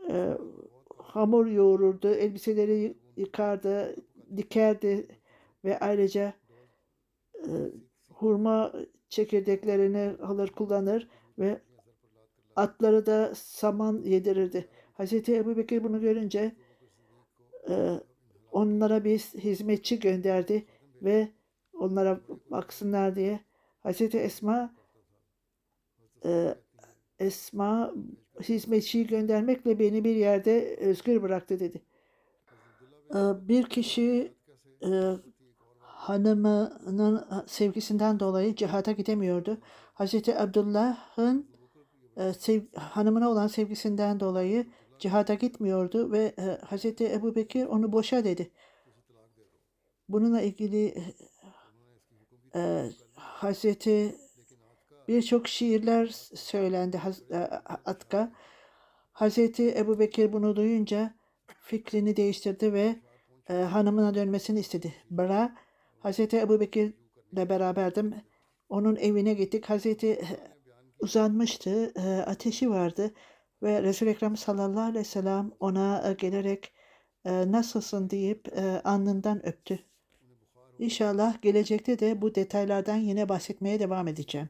E, 0.09 0.37
hamur 0.97 1.47
yoğururdu, 1.47 2.09
elbiseleri 2.09 2.97
yıkardı, 3.17 3.95
dikerdi 4.37 5.07
ve 5.65 5.79
ayrıca 5.79 6.33
e, 7.35 7.51
hurma 8.09 8.73
çekirdeklerini 9.09 10.23
alır 10.23 10.49
kullanır 10.49 11.07
ve 11.39 11.61
atları 12.55 13.05
da 13.05 13.35
saman 13.35 14.01
yedirirdi. 14.03 14.67
Hazreti 14.93 15.35
Ebu 15.35 15.57
Bekir 15.57 15.83
bunu 15.83 16.01
görünce 16.01 16.55
e, 17.69 17.99
onlara 18.57 19.03
bir 19.03 19.19
hizmetçi 19.19 19.99
gönderdi 19.99 20.65
ve 21.01 21.27
onlara 21.73 22.19
baksınlar 22.51 23.15
diye. 23.15 23.39
Hazreti 23.79 24.17
Esma 24.17 24.73
e, 26.25 26.55
Esma 27.19 27.93
hizmetçiyi 28.41 29.07
göndermekle 29.07 29.79
beni 29.79 30.03
bir 30.03 30.15
yerde 30.15 30.75
özgür 30.75 31.21
bıraktı 31.21 31.59
dedi. 31.59 31.81
E, 33.09 33.17
bir 33.47 33.69
kişi 33.69 34.33
e, 34.83 34.89
hanımının 35.79 37.25
sevgisinden 37.47 38.19
dolayı 38.19 38.55
cihada 38.55 38.91
gidemiyordu. 38.91 39.57
Hazreti 39.93 40.39
Abdullah'ın 40.39 41.47
e, 42.17 42.61
hanımına 42.75 43.29
olan 43.29 43.47
sevgisinden 43.47 44.19
dolayı 44.19 44.65
cihada 44.99 45.33
gitmiyordu 45.33 46.11
ve 46.11 46.33
e, 46.39 46.41
Hazreti 46.65 47.13
Ebu 47.13 47.35
Bekir 47.35 47.65
onu 47.65 47.91
boşa 47.91 48.23
dedi. 48.23 48.51
Bununla 50.09 50.41
ilgili 50.41 50.93
e, 52.55 52.89
Hazreti 53.15 54.15
birçok 55.07 55.47
şiirler 55.47 56.07
söylendi 56.35 57.01
e, 57.31 57.37
Atka. 57.85 58.31
Hazreti 59.11 59.77
Ebu 59.77 59.99
Bekir 59.99 60.33
bunu 60.33 60.55
duyunca 60.55 61.13
fikrini 61.59 62.17
değiştirdi 62.17 62.73
ve 62.73 62.95
e, 63.49 63.53
hanımına 63.53 64.13
dönmesini 64.15 64.59
istedi. 64.59 64.93
Bra, 65.11 65.55
Hazreti 65.99 66.37
Ebu 66.37 66.59
Bekir'le 66.59 67.49
beraberdim. 67.49 68.15
Onun 68.69 68.95
evine 68.95 69.33
gittik. 69.33 69.65
Hazreti 69.65 70.07
e, 70.07 70.25
uzanmıştı. 70.99 71.93
e, 71.95 72.21
ateşi 72.21 72.69
vardı. 72.69 73.13
Ve 73.63 73.83
Resul-i 73.83 74.09
Ekrem 74.09 74.37
sallallahu 74.37 74.81
aleyhi 74.81 74.99
ve 74.99 75.03
sellem 75.03 75.51
ona 75.59 76.09
e, 76.09 76.13
gelerek 76.13 76.73
e, 77.25 77.51
nasılsın 77.51 78.09
deyip 78.09 78.57
e, 78.57 78.81
alnından 78.83 79.45
öptü. 79.45 79.79
İnşallah 80.79 81.41
gelecekte 81.41 81.99
de 81.99 82.21
bu 82.21 82.35
detaylardan 82.35 82.97
yine 82.97 83.29
bahsetmeye 83.29 83.79
devam 83.79 84.07
edeceğim. 84.07 84.49